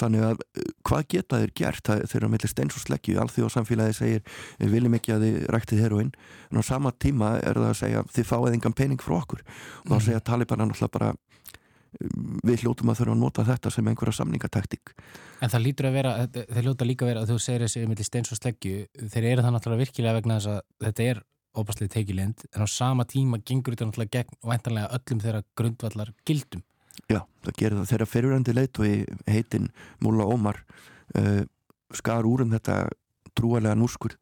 þannig 0.00 0.26
að 0.30 0.42
uh, 0.44 0.70
hvað 0.86 1.08
geta 1.14 1.42
þeir 1.42 1.54
gert? 1.62 1.92
Þeir 2.06 2.18
eru 2.20 2.30
að 2.30 2.34
melli 2.36 2.52
steins 2.52 2.78
og 2.78 2.84
sleggju 2.84 3.20
alþjóð 3.22 3.52
samfélagi 3.56 3.98
segir 4.00 4.26
við 4.60 4.76
viljum 4.76 4.98
ekki 4.98 5.16
að 5.16 5.26
þið 5.26 5.38
ræktið 5.56 5.84
heroinn 5.86 6.12
en 6.50 6.60
á 6.60 6.62
sama 6.66 6.92
tíma 6.92 7.36
er 7.40 7.58
það 7.58 7.70
að 7.70 7.78
segja 7.80 8.04
þið 8.14 8.28
fáið 8.30 8.56
engan 8.56 8.76
pening 8.76 9.02
frá 9.02 9.16
okkur. 9.20 9.42
Og 9.84 9.90
þá 9.90 9.96
mhm. 9.96 10.04
segja 10.08 10.24
Talibana 10.26 10.68
alltaf 10.68 10.92
bara 10.94 11.12
við 12.46 12.64
hljótum 12.64 12.92
að 12.92 13.00
þurfa 13.00 13.14
að 13.14 13.22
nota 13.22 13.44
þetta 13.46 13.72
sem 13.72 13.88
einhverja 13.90 14.18
samningataktík. 14.18 14.92
En 15.42 15.52
það 15.52 15.64
lítur 15.64 15.88
að 15.88 15.96
vera, 15.96 16.12
þeir 16.34 16.68
hljóta 16.68 16.88
líka 16.88 17.06
að 17.06 17.10
vera 17.12 17.24
að 17.24 17.32
þú 17.32 17.38
segir 17.44 17.64
þessi 17.66 17.84
um 17.86 17.96
steins 18.08 18.32
og 18.32 18.40
sleggju 18.40 18.84
þeir 19.14 19.30
eru 19.32 19.46
það 19.46 19.56
náttúrulega 19.56 19.84
virkilega 19.84 20.16
vegna 20.18 20.38
þess 20.38 20.52
að 20.52 20.60
þetta 20.86 21.08
er 21.10 21.22
óbærslega 21.56 21.94
teikilind 21.96 22.46
en 22.52 22.64
á 22.64 22.68
sama 22.68 23.06
tíma 23.08 23.40
gengur 23.40 23.74
þetta 23.74 23.88
náttúrulega 23.88 24.18
gegn 24.18 24.40
og 24.42 24.54
endanlega 24.56 24.98
öllum 24.98 25.22
þeirra 25.24 25.44
grundvallar 25.56 26.12
gildum 26.28 26.64
Já, 27.10 27.20
það 27.44 27.58
gerir 27.60 27.78
það. 27.78 27.88
Þeirra 27.90 28.08
fyriröndi 28.10 28.54
leit 28.56 28.80
og 28.80 29.10
heitin 29.30 29.68
Múla 30.02 30.26
Ómar 30.26 30.62
uh, 31.18 31.42
skar 31.94 32.26
úr 32.28 32.44
um 32.46 32.54
þetta 32.54 32.86
trúalega 33.36 33.76
núskur 33.78 34.16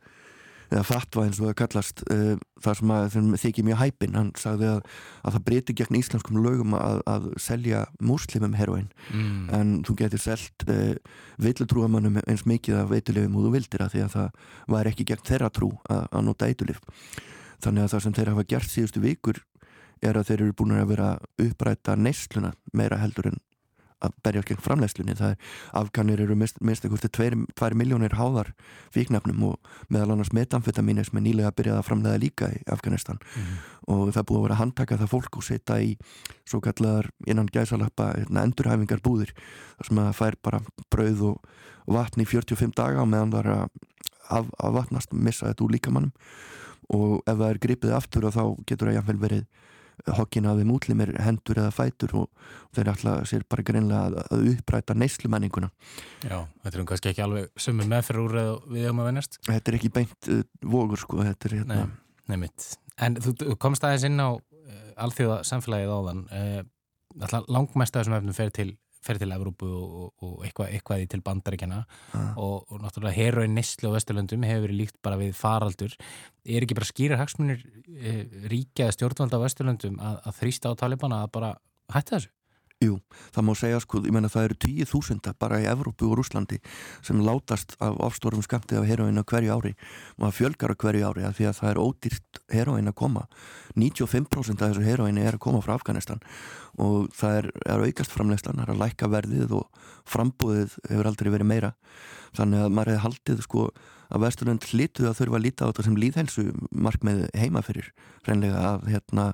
eða 0.71 0.85
fatva 0.89 1.27
eins 1.27 1.41
og 1.41 1.49
það 1.49 1.57
kallast 1.61 2.03
uh, 2.13 2.35
það 2.65 2.79
sem 2.81 2.93
að 2.95 3.07
þeim 3.15 3.29
þykir 3.43 3.67
mjög 3.69 3.81
hæpin 3.83 4.19
hann 4.19 4.31
sagði 4.41 4.71
að, 4.73 4.81
að 5.23 5.37
það 5.37 5.45
breyti 5.49 5.77
gegn 5.81 5.99
íslenskum 6.01 6.41
lögum 6.45 6.77
að, 6.79 7.01
að 7.11 7.29
selja 7.43 7.85
múslimum 8.01 8.57
heroin 8.59 8.89
mm. 9.11 9.47
en 9.59 9.75
þú 9.87 9.97
getur 10.03 10.25
selgt 10.25 10.67
uh, 10.69 10.75
eh, 10.75 11.23
villutrúamannum 11.45 12.21
eins 12.25 12.47
mikið 12.49 12.81
af 12.83 12.93
veitulefum 12.93 13.39
og 13.39 13.49
þú 13.49 13.55
vildir 13.59 13.85
að 13.85 13.97
því 13.97 14.05
að 14.07 14.13
það 14.19 14.45
var 14.77 14.91
ekki 14.91 15.09
gegn 15.11 15.27
þeirra 15.31 15.51
trú 15.55 15.73
að, 15.89 16.05
að 16.11 16.29
nota 16.29 16.51
eitulif 16.51 16.81
þannig 17.65 17.85
að 17.85 17.93
það 17.95 18.07
sem 18.07 18.17
þeir 18.19 18.33
hafa 18.35 18.49
gert 18.55 18.73
síðustu 18.73 19.03
vikur 19.05 19.43
er 20.05 20.19
að 20.19 20.31
þeir 20.31 20.41
eru 20.43 20.57
búin 20.59 20.77
að 20.77 20.91
vera 20.93 21.11
uppræta 21.41 21.97
neysluna 21.97 22.53
meira 22.77 23.01
heldur 23.01 23.31
en 23.33 23.43
að 24.05 24.15
berja 24.27 24.43
gegn 24.49 24.63
framlegslunni 24.65 25.17
það 25.19 25.35
er, 25.35 25.53
afganir 25.81 26.23
eru 26.25 26.37
eitthvað 26.37 27.07
2 27.61 27.79
miljónir 27.79 28.17
háðar 28.19 28.53
fíknafnum 28.95 29.43
og 29.51 29.73
meðal 29.93 30.15
annars 30.15 30.33
metamfetamíni 30.37 31.05
sem 31.05 31.19
er 31.19 31.27
nýlega 31.27 31.51
að 31.51 31.59
byrja 31.61 31.79
að 31.79 31.87
framlega 31.89 32.21
líka 32.23 32.51
í 32.53 32.63
Afganistan. 32.71 33.19
Mm 33.19 33.43
-hmm. 33.43 33.59
og 33.95 34.15
það 34.15 34.27
búið 34.29 34.39
að 34.39 34.45
vera 34.45 34.55
að 34.55 34.63
handtaka 34.63 34.99
það 34.99 35.13
fólk 35.15 35.37
og 35.37 35.45
setja 35.45 35.81
í 35.81 35.97
svo 36.45 36.61
kallar 36.61 37.11
innan 37.27 37.49
gæsalappa 37.53 38.13
hérna, 38.17 38.45
endurhæfingar 38.45 39.01
búðir 39.01 39.35
þar 39.79 39.87
sem 39.87 39.97
það 39.97 40.19
fær 40.21 40.35
bara 40.43 40.61
brauð 40.91 41.23
og, 41.23 41.37
og 41.87 41.95
vatn 41.95 42.21
í 42.21 42.25
45 42.25 42.73
daga 42.77 43.03
og 43.03 43.09
meðan 43.09 43.33
það 43.33 43.45
er 43.45 43.51
að, 43.51 43.69
að, 44.31 44.51
að 44.59 44.73
vatnast 44.73 45.13
missa 45.13 45.47
þetta 45.47 45.65
úr 45.65 45.75
líkamannum 45.77 46.13
og 46.93 47.23
ef 47.27 47.39
það 47.39 47.51
er 47.51 47.59
gripið 47.59 47.97
aftur 47.97 48.27
og 48.29 48.35
þá 48.35 48.45
getur 48.67 48.89
það 48.89 48.99
jáfnveil 48.99 49.21
verið 49.21 49.45
hokkin 50.19 50.47
af 50.49 50.59
þeim 50.59 50.73
útlimir 50.75 51.13
hendur 51.23 51.61
eða 51.63 51.73
fætur 51.75 52.15
og, 52.21 52.47
þeir 52.77 52.91
alltaf 52.93 53.29
sér 53.31 53.45
bara 53.49 53.65
greinlega 53.67 54.23
að, 54.25 54.47
uppræta 54.55 54.97
neyslumenninguna. 54.99 55.71
Já, 56.25 56.39
þetta 56.65 56.73
er 56.75 56.83
um 56.83 56.89
kannski 56.91 57.13
ekki 57.13 57.25
alveg 57.25 57.65
sömu 57.67 57.89
meðferð 57.89 58.25
úr 58.25 58.39
við 58.75 58.89
um 58.91 59.03
að 59.03 59.11
vennast 59.11 59.39
Þetta 59.47 59.71
er 59.71 59.79
ekki 59.79 59.93
beint 59.95 60.31
uh, 60.33 60.43
vogur 60.75 61.01
sko 61.01 61.23
er, 61.25 61.37
hérna... 61.49 61.85
Nei, 61.85 61.99
nefnitt 62.35 62.71
En 63.05 63.19
þú 63.19 63.57
komst 63.63 63.85
aðeins 63.87 64.07
inn 64.09 64.23
á 64.23 64.31
uh, 64.35 64.89
alþjóða 65.07 65.43
samfélagið 65.49 65.95
áðan 65.95 66.25
uh, 66.31 66.63
langmest 67.49 67.95
af 67.95 68.03
þessum 68.03 68.19
efnum 68.19 68.37
fer 68.37 68.53
til 68.55 68.73
fer 69.05 69.21
til 69.21 69.33
Evrópu 69.35 69.69
og, 69.69 70.13
og 70.25 70.45
eitthvað, 70.47 70.73
eitthvað 70.77 71.05
í 71.05 71.09
til 71.13 71.23
bandaríkjana 71.25 71.81
ah. 71.85 72.31
og, 72.41 72.65
og 72.69 72.83
náttúrulega 72.83 73.17
heroin 73.19 73.57
nýstlu 73.57 73.93
á 73.93 73.97
Vesturlöndum 73.97 74.47
hefur 74.49 74.67
verið 74.69 74.81
líkt 74.81 75.01
bara 75.05 75.21
við 75.21 75.35
faraldur. 75.39 75.97
Er 76.45 76.65
ekki 76.65 76.79
bara 76.79 76.91
skýra 76.91 77.21
hagsmunir 77.21 77.65
e, 77.95 78.15
ríkjaði 78.53 78.99
stjórnvalda 78.99 79.41
á 79.41 79.45
Vesturlöndum 79.45 80.01
að, 80.01 80.23
að 80.31 80.41
þrýsta 80.41 80.73
á 80.73 80.81
Talibana 80.81 81.23
að 81.25 81.35
bara 81.39 81.53
hætta 81.95 82.19
þessu? 82.19 82.33
Jú, 82.83 82.97
það 83.33 83.45
má 83.47 83.53
segja 83.57 83.79
sko, 83.81 84.01
ég 84.03 84.13
menna 84.13 84.29
það 84.29 84.49
eru 84.49 84.57
tíu 84.65 84.87
þúsunda 84.89 85.33
bara 85.39 85.61
í 85.63 85.67
Evrópu 85.71 86.09
og 86.11 86.19
Rúslandi 86.19 86.59
sem 87.07 87.21
látast 87.23 87.77
af 87.79 88.01
ofstórum 88.03 88.43
skamtið 88.43 88.81
af 88.81 88.89
heroin 88.89 89.21
á 89.21 89.23
hverju 89.23 89.55
ári. 89.55 89.73
Og 90.19 90.27
það 90.27 90.35
fjölgar 90.41 90.75
á 90.75 90.81
hverju 90.83 91.07
ári 91.07 91.25
að 91.25 91.37
því 91.39 91.47
að 91.49 91.57
það 91.61 91.71
er 91.71 91.81
ódýrt 91.85 92.41
heroin 92.53 92.91
að 92.91 92.97
koma. 92.99 93.25
95% 93.79 94.59
af 94.59 94.75
þessu 94.75 94.85
heroin 94.89 95.23
er 95.23 95.39
að 95.39 95.45
koma 95.47 95.63
frá 95.65 95.77
Afganistan 95.79 96.23
og 96.83 97.09
það 97.15 97.39
er, 97.39 97.51
er 97.71 97.87
aukast 97.87 98.11
framlegslan, 98.11 98.59
það 98.59 98.67
er 98.67 98.75
að 98.75 98.83
læka 98.83 99.11
verðið 99.13 99.57
og 99.61 99.83
frambúðið 100.11 100.79
hefur 100.91 101.11
aldrei 101.13 101.31
verið 101.31 101.51
meira. 101.55 101.75
Þannig 102.35 102.67
að 102.67 102.75
maður 102.75 102.93
hefði 102.97 103.05
haldið 103.07 103.45
sko 103.47 103.69
að 104.15 104.23
Vesturlund 104.23 104.67
hlituð 104.71 105.09
að 105.11 105.17
þurfa 105.19 105.39
að 105.39 105.45
líta 105.45 105.67
á 105.67 105.69
þetta 105.71 105.85
sem 105.87 105.97
líðhelsu 105.99 106.45
markmið 106.71 107.23
heima 107.35 107.63
fyrir 107.67 107.89
reynlega 108.29 108.61
að, 108.69 108.85
hérna, 108.93 109.25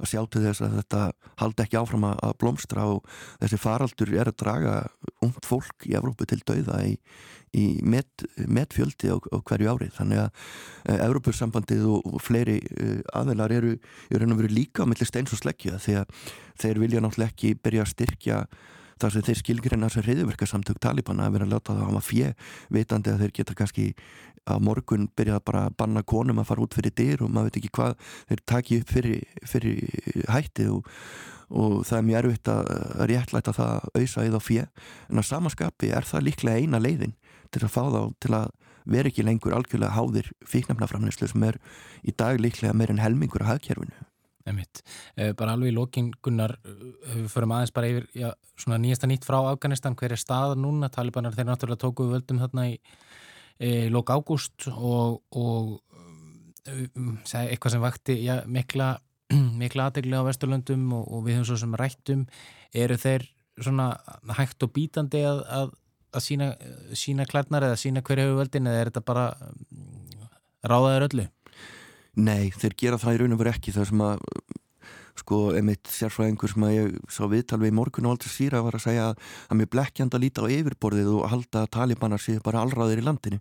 að 0.00 0.12
sjáttu 0.12 0.44
þess 0.44 0.64
að 0.64 0.78
þetta 0.78 1.02
haldi 1.42 1.64
ekki 1.64 1.80
áfram 1.80 2.06
að 2.10 2.32
blómstra 2.40 2.86
og 2.94 3.04
þessi 3.42 3.60
faraldur 3.60 4.14
er 4.16 4.30
að 4.32 4.38
draga 4.40 4.78
ungt 5.24 5.46
fólk 5.48 5.86
í 5.88 5.94
Evrópu 5.98 6.26
til 6.30 6.40
dauða 6.48 6.80
í, 6.88 6.96
í 7.52 7.66
metfjöldi 7.84 8.48
met 8.56 8.74
á, 9.12 9.16
á 9.20 9.38
hverju 9.50 9.70
ári. 9.74 9.90
Þannig 9.98 10.24
að 10.24 10.32
e, 10.32 10.96
Evrópussambandið 10.96 11.86
og, 11.92 12.10
og 12.10 12.24
fleiri 12.24 12.58
e, 12.60 12.90
aðeinar 13.12 13.54
eru, 13.60 13.76
eru 14.08 14.50
líka 14.50 14.88
mellir 14.88 15.08
steins 15.08 15.36
og 15.36 15.42
sleggja 15.42 15.78
því 15.82 16.00
að 16.02 16.20
þeir 16.60 16.84
vilja 16.86 17.04
náttúrulega 17.04 17.34
ekki 17.34 17.56
byrja 17.60 17.86
að 17.86 17.94
styrkja 17.94 18.44
þar 19.00 19.14
sem 19.14 19.24
þeir 19.24 19.38
skilgreina 19.40 19.88
sem 19.92 20.04
reyðverkarsamtök 20.04 20.80
Talibana 20.82 21.28
að 21.28 21.36
vera 21.36 21.46
að 21.48 21.54
láta 21.54 21.72
það 21.72 21.82
að 21.82 21.88
hafa 21.88 22.02
fjö 22.04 22.32
vitandi 22.76 23.12
að 23.12 23.22
þeir 23.24 23.34
geta 23.38 23.56
kannski 23.56 23.86
að 24.48 24.62
morgun 24.66 25.08
byrjað 25.16 25.42
bara 25.46 25.64
að 25.68 25.76
banna 25.82 26.02
konum 26.02 26.40
að 26.40 26.48
fara 26.50 26.64
út 26.64 26.76
fyrir 26.76 26.94
dyr 26.96 27.24
og 27.24 27.32
maður 27.32 27.50
veit 27.50 27.58
ekki 27.60 27.72
hvað 27.76 28.06
þeir 28.30 28.42
taki 28.52 28.80
upp 28.80 28.94
fyrir, 28.94 29.20
fyrir 29.52 30.24
hætti 30.32 30.68
og, 30.72 30.88
og 31.50 31.76
það 31.88 31.98
er 31.98 32.08
mjög 32.08 32.20
erfitt 32.22 32.52
að 32.54 32.70
réttlæta 33.10 33.56
það 33.56 33.74
að 33.76 34.00
auðsa 34.00 34.26
þá 34.34 34.40
fjö 34.46 34.66
en 35.10 35.22
á 35.22 35.24
samaskapi 35.30 35.92
er 35.96 36.08
það 36.08 36.26
líklega 36.28 36.64
eina 36.64 36.82
leiðin 36.82 37.16
til 37.50 37.64
að 37.66 37.74
fá 37.74 37.82
þá 37.90 38.02
til 38.22 38.34
að 38.38 38.52
vera 38.90 39.10
ekki 39.10 39.26
lengur 39.26 39.54
algjörlega 39.54 39.94
háðir 39.94 40.30
fíknafnaframnæslu 40.48 41.28
sem 41.28 41.42
er 41.46 41.60
í 42.02 42.14
dag 42.16 42.40
líklega 42.40 42.74
meir 42.74 42.92
en 42.94 43.02
helmingur 43.02 43.44
af 43.44 43.54
hafkerfinu 43.54 44.08
Einmitt. 44.48 44.80
Eh, 45.20 45.34
bara 45.36 45.52
alveg 45.54 45.70
í 45.70 45.76
lókingunnar 45.76 46.54
eh, 46.64 46.84
við 47.12 47.26
förum 47.32 47.52
aðeins 47.54 47.74
bara 47.76 47.90
yfir 47.90 48.06
já, 48.16 48.30
nýjasta 48.72 49.08
nýtt 49.10 49.26
frá 49.28 49.36
Afganistan, 49.42 49.96
hver 49.98 50.14
er 50.16 50.20
staða 50.20 50.56
núna? 50.56 50.88
Talibanar 50.92 51.36
þeir 51.36 51.50
náttúrulega 51.50 51.82
tókuðu 51.84 52.14
völdum 52.14 52.40
þarna 52.40 52.64
í, 52.72 52.78
í 53.60 53.88
lók 53.92 54.10
ágúst 54.12 54.68
og, 54.72 55.20
og 55.36 55.80
um, 56.70 57.18
eitthvað 57.24 57.74
sem 57.74 57.84
vakti 57.84 58.16
já, 58.24 58.40
mikla, 58.48 58.94
mikla 59.60 59.88
aðdegli 59.88 60.16
á 60.16 60.24
Vesturlöndum 60.26 60.88
og, 60.96 61.04
og 61.08 61.26
við 61.26 61.38
höfum 61.38 61.50
svo 61.50 61.60
sem 61.64 61.76
rættum 61.78 62.24
eru 62.76 62.96
þeir 63.00 63.28
svona 63.60 63.90
hægt 64.38 64.64
og 64.64 64.72
bítandi 64.72 65.20
að, 65.28 65.42
að, 65.52 65.74
að 66.16 66.24
sína, 66.24 66.52
sína 66.96 67.26
klærnar 67.28 67.68
eða 67.68 67.80
sína 67.80 68.04
hverju 68.06 68.30
hefur 68.30 68.40
völdin 68.40 68.70
eða 68.70 68.80
er 68.80 68.90
þetta 68.92 69.04
bara 69.10 69.26
ráðaður 70.64 71.08
öllu? 71.10 71.26
Nei, 72.20 72.50
þeir 72.56 72.76
gera 72.78 72.98
það 73.00 73.14
í 73.14 73.20
raun 73.20 73.36
og 73.36 73.42
veru 73.42 73.52
ekki 73.52 73.74
það 73.74 73.90
sem 73.92 74.00
að 74.04 74.24
sko, 75.20 75.40
emitt 75.56 75.90
sérfræðingur 75.90 76.52
sem 76.52 76.64
að 76.66 76.74
ég 76.74 76.96
sá 77.12 77.22
viðtal 77.30 77.60
við 77.62 77.72
í 77.72 77.76
morgun 77.78 78.08
og 78.08 78.16
aldrei 78.16 78.32
síra 78.32 78.62
var 78.66 78.78
að 78.78 78.84
segja 78.86 79.08
að 79.12 79.60
mér 79.60 79.70
blekkjand 79.74 80.16
að 80.16 80.24
líta 80.24 80.44
á 80.44 80.52
yfirborðið 80.56 81.10
og 81.14 81.28
halda 81.32 81.64
að 81.64 81.70
talibanar 81.76 82.22
séu 82.22 82.42
bara 82.44 82.64
allraðir 82.64 83.02
í 83.02 83.06
landinu. 83.06 83.40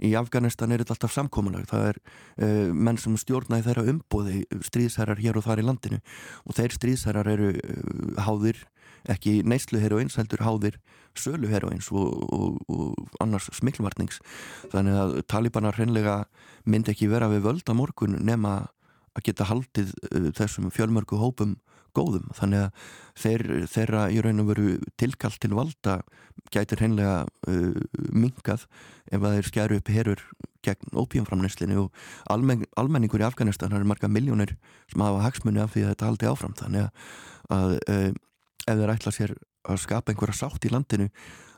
Í 0.00 0.14
Afganistan 0.18 0.72
er 0.72 0.84
þetta 0.84 0.96
alltaf 0.96 1.16
samkómalag. 1.16 1.66
Það 1.70 1.90
er 1.90 2.00
uh, 2.00 2.70
menn 2.72 3.00
sem 3.02 3.18
stjórnaði 3.20 3.68
þeirra 3.68 3.88
umbóði 3.94 4.46
stríðsherrar 4.70 5.20
hér 5.22 5.40
og 5.40 5.46
þar 5.48 5.62
í 5.62 5.66
landinu 5.66 6.00
og 6.46 6.58
þeir 6.58 6.78
stríðsherrar 6.78 7.34
eru 7.34 7.52
uh, 7.56 8.24
háðir 8.26 8.64
ekki 9.12 9.40
neyslu 9.46 9.80
heroins 9.82 10.16
heldur 10.18 10.42
háðir 10.42 10.78
sölu 11.16 11.48
heroins 11.50 11.88
og, 11.94 12.26
og, 12.32 12.58
og 12.68 13.20
annars 13.22 13.48
smiklumartnings 13.56 14.20
þannig 14.72 14.98
að 15.00 15.14
talibanar 15.30 15.78
hreinlega 15.78 16.24
myndi 16.66 16.92
ekki 16.92 17.10
vera 17.10 17.30
við 17.32 17.46
völd 17.46 17.70
á 17.70 17.74
morgun 17.78 18.18
nema 18.26 18.58
að 19.16 19.24
geta 19.30 19.48
haldið 19.48 19.94
uh, 20.10 20.28
þessum 20.36 20.70
fjölmörgu 20.74 21.18
hópum 21.20 21.56
góðum. 21.96 22.28
Þannig 22.36 22.66
að 22.66 22.90
þeir, 23.16 23.44
þeirra 23.72 24.02
í 24.12 24.20
raun 24.24 24.42
og 24.42 24.50
veru 24.50 24.74
tilkallt 25.00 25.40
til 25.40 25.54
valda 25.56 26.00
gætir 26.52 26.82
hreinlega 26.82 27.24
uh, 27.24 27.80
mingað 28.12 28.66
ef 29.10 29.22
að 29.22 29.38
þeir 29.38 29.48
skeru 29.50 29.80
upp 29.80 29.92
herur 29.94 30.22
gegn 30.66 30.98
ópíumframnæslinni 30.98 31.78
og 31.78 32.06
almen, 32.32 32.64
almenningur 32.76 33.22
í 33.22 33.26
Afganistan 33.26 33.74
eru 33.76 33.86
marga 33.88 34.10
miljónir 34.10 34.56
sem 34.90 35.02
hafa 35.04 35.24
hagsmunni 35.24 35.62
af 35.62 35.74
því 35.74 35.86
að 35.86 35.92
þetta 35.94 36.10
haldi 36.10 36.30
áfram. 36.30 36.56
Þannig 36.58 36.88
að 37.56 37.76
uh, 37.78 38.10
ef 38.66 38.80
þeir 38.80 38.94
ætla 38.96 39.14
sér 39.14 39.36
að 39.66 39.82
skapa 39.82 40.12
einhverja 40.12 40.40
sátt 40.42 40.66
í 40.66 40.72
landinu 40.72 41.08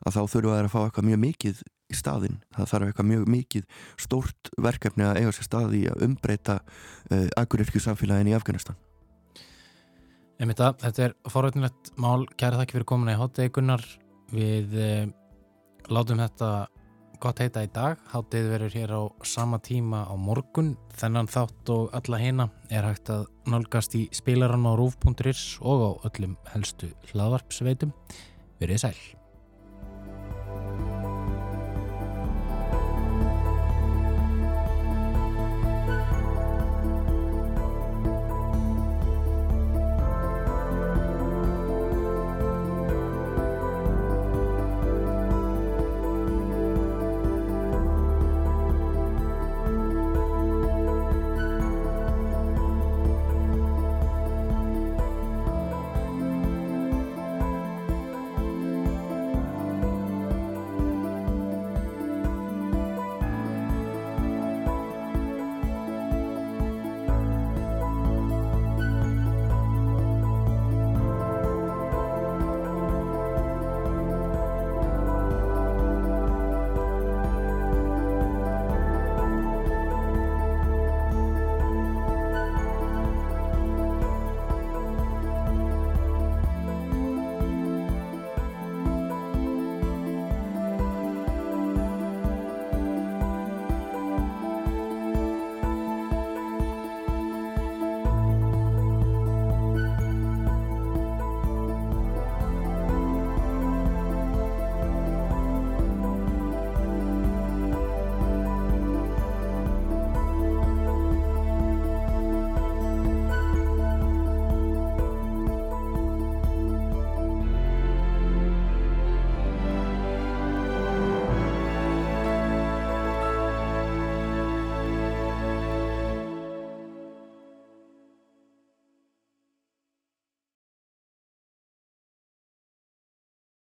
að 0.07 0.15
þá 0.15 0.23
þurfa 0.33 0.57
þeir 0.59 0.69
að 0.69 0.73
fá 0.75 0.81
eitthvað 0.85 1.09
mjög 1.09 1.21
mikið 1.25 1.63
í 1.89 1.97
staðin. 1.97 2.39
Það 2.57 2.71
þarf 2.73 2.91
eitthvað 2.91 3.11
mjög 3.13 3.25
mikið 3.35 3.67
stórt 4.01 4.53
verkefni 4.61 5.07
að 5.09 5.23
eiga 5.23 5.35
sér 5.37 5.49
staði 5.49 5.83
að 5.91 6.05
umbreyta 6.09 6.59
uh, 6.61 7.27
agurirkju 7.41 7.83
samfélagin 7.85 8.33
í 8.33 8.37
Afganistan. 8.37 8.79
Emita, 10.39 10.71
þetta 10.79 11.09
er 11.09 11.15
forveitinlegt 11.33 11.95
mál. 11.99 12.29
Kæra 12.39 12.61
þakki 12.61 12.79
fyrir 12.79 12.89
komin 12.93 13.11
að 13.11 13.17
í 13.17 13.23
hotdeigunar. 13.23 13.87
Við 14.31 14.77
uh, 14.79 15.07
látum 15.91 16.21
þetta 16.23 16.53
gott 17.19 17.43
heita 17.43 17.65
í 17.67 17.71
dag. 17.75 17.99
Hátið 18.13 18.51
verður 18.53 18.79
hér 18.79 18.95
á 18.95 19.03
sama 19.27 19.59
tíma 19.65 20.05
á 20.07 20.15
morgun. 20.15 20.77
Þennan 20.99 21.31
þátt 21.31 21.75
og 21.75 21.93
alla 21.97 22.23
hina 22.23 22.49
er 22.71 22.87
hægt 22.87 23.11
að 23.15 23.27
nálgast 23.51 23.97
í 23.99 24.07
spilaran 24.15 24.69
á 24.69 24.73
rúf.is 24.79 25.59
og 25.59 25.83
á 25.83 25.91
öllum 26.11 26.39
helstu 26.55 26.93
hlaðvarpsveitum. 27.11 27.95
Verið 28.63 28.85
sæl. 28.87 29.18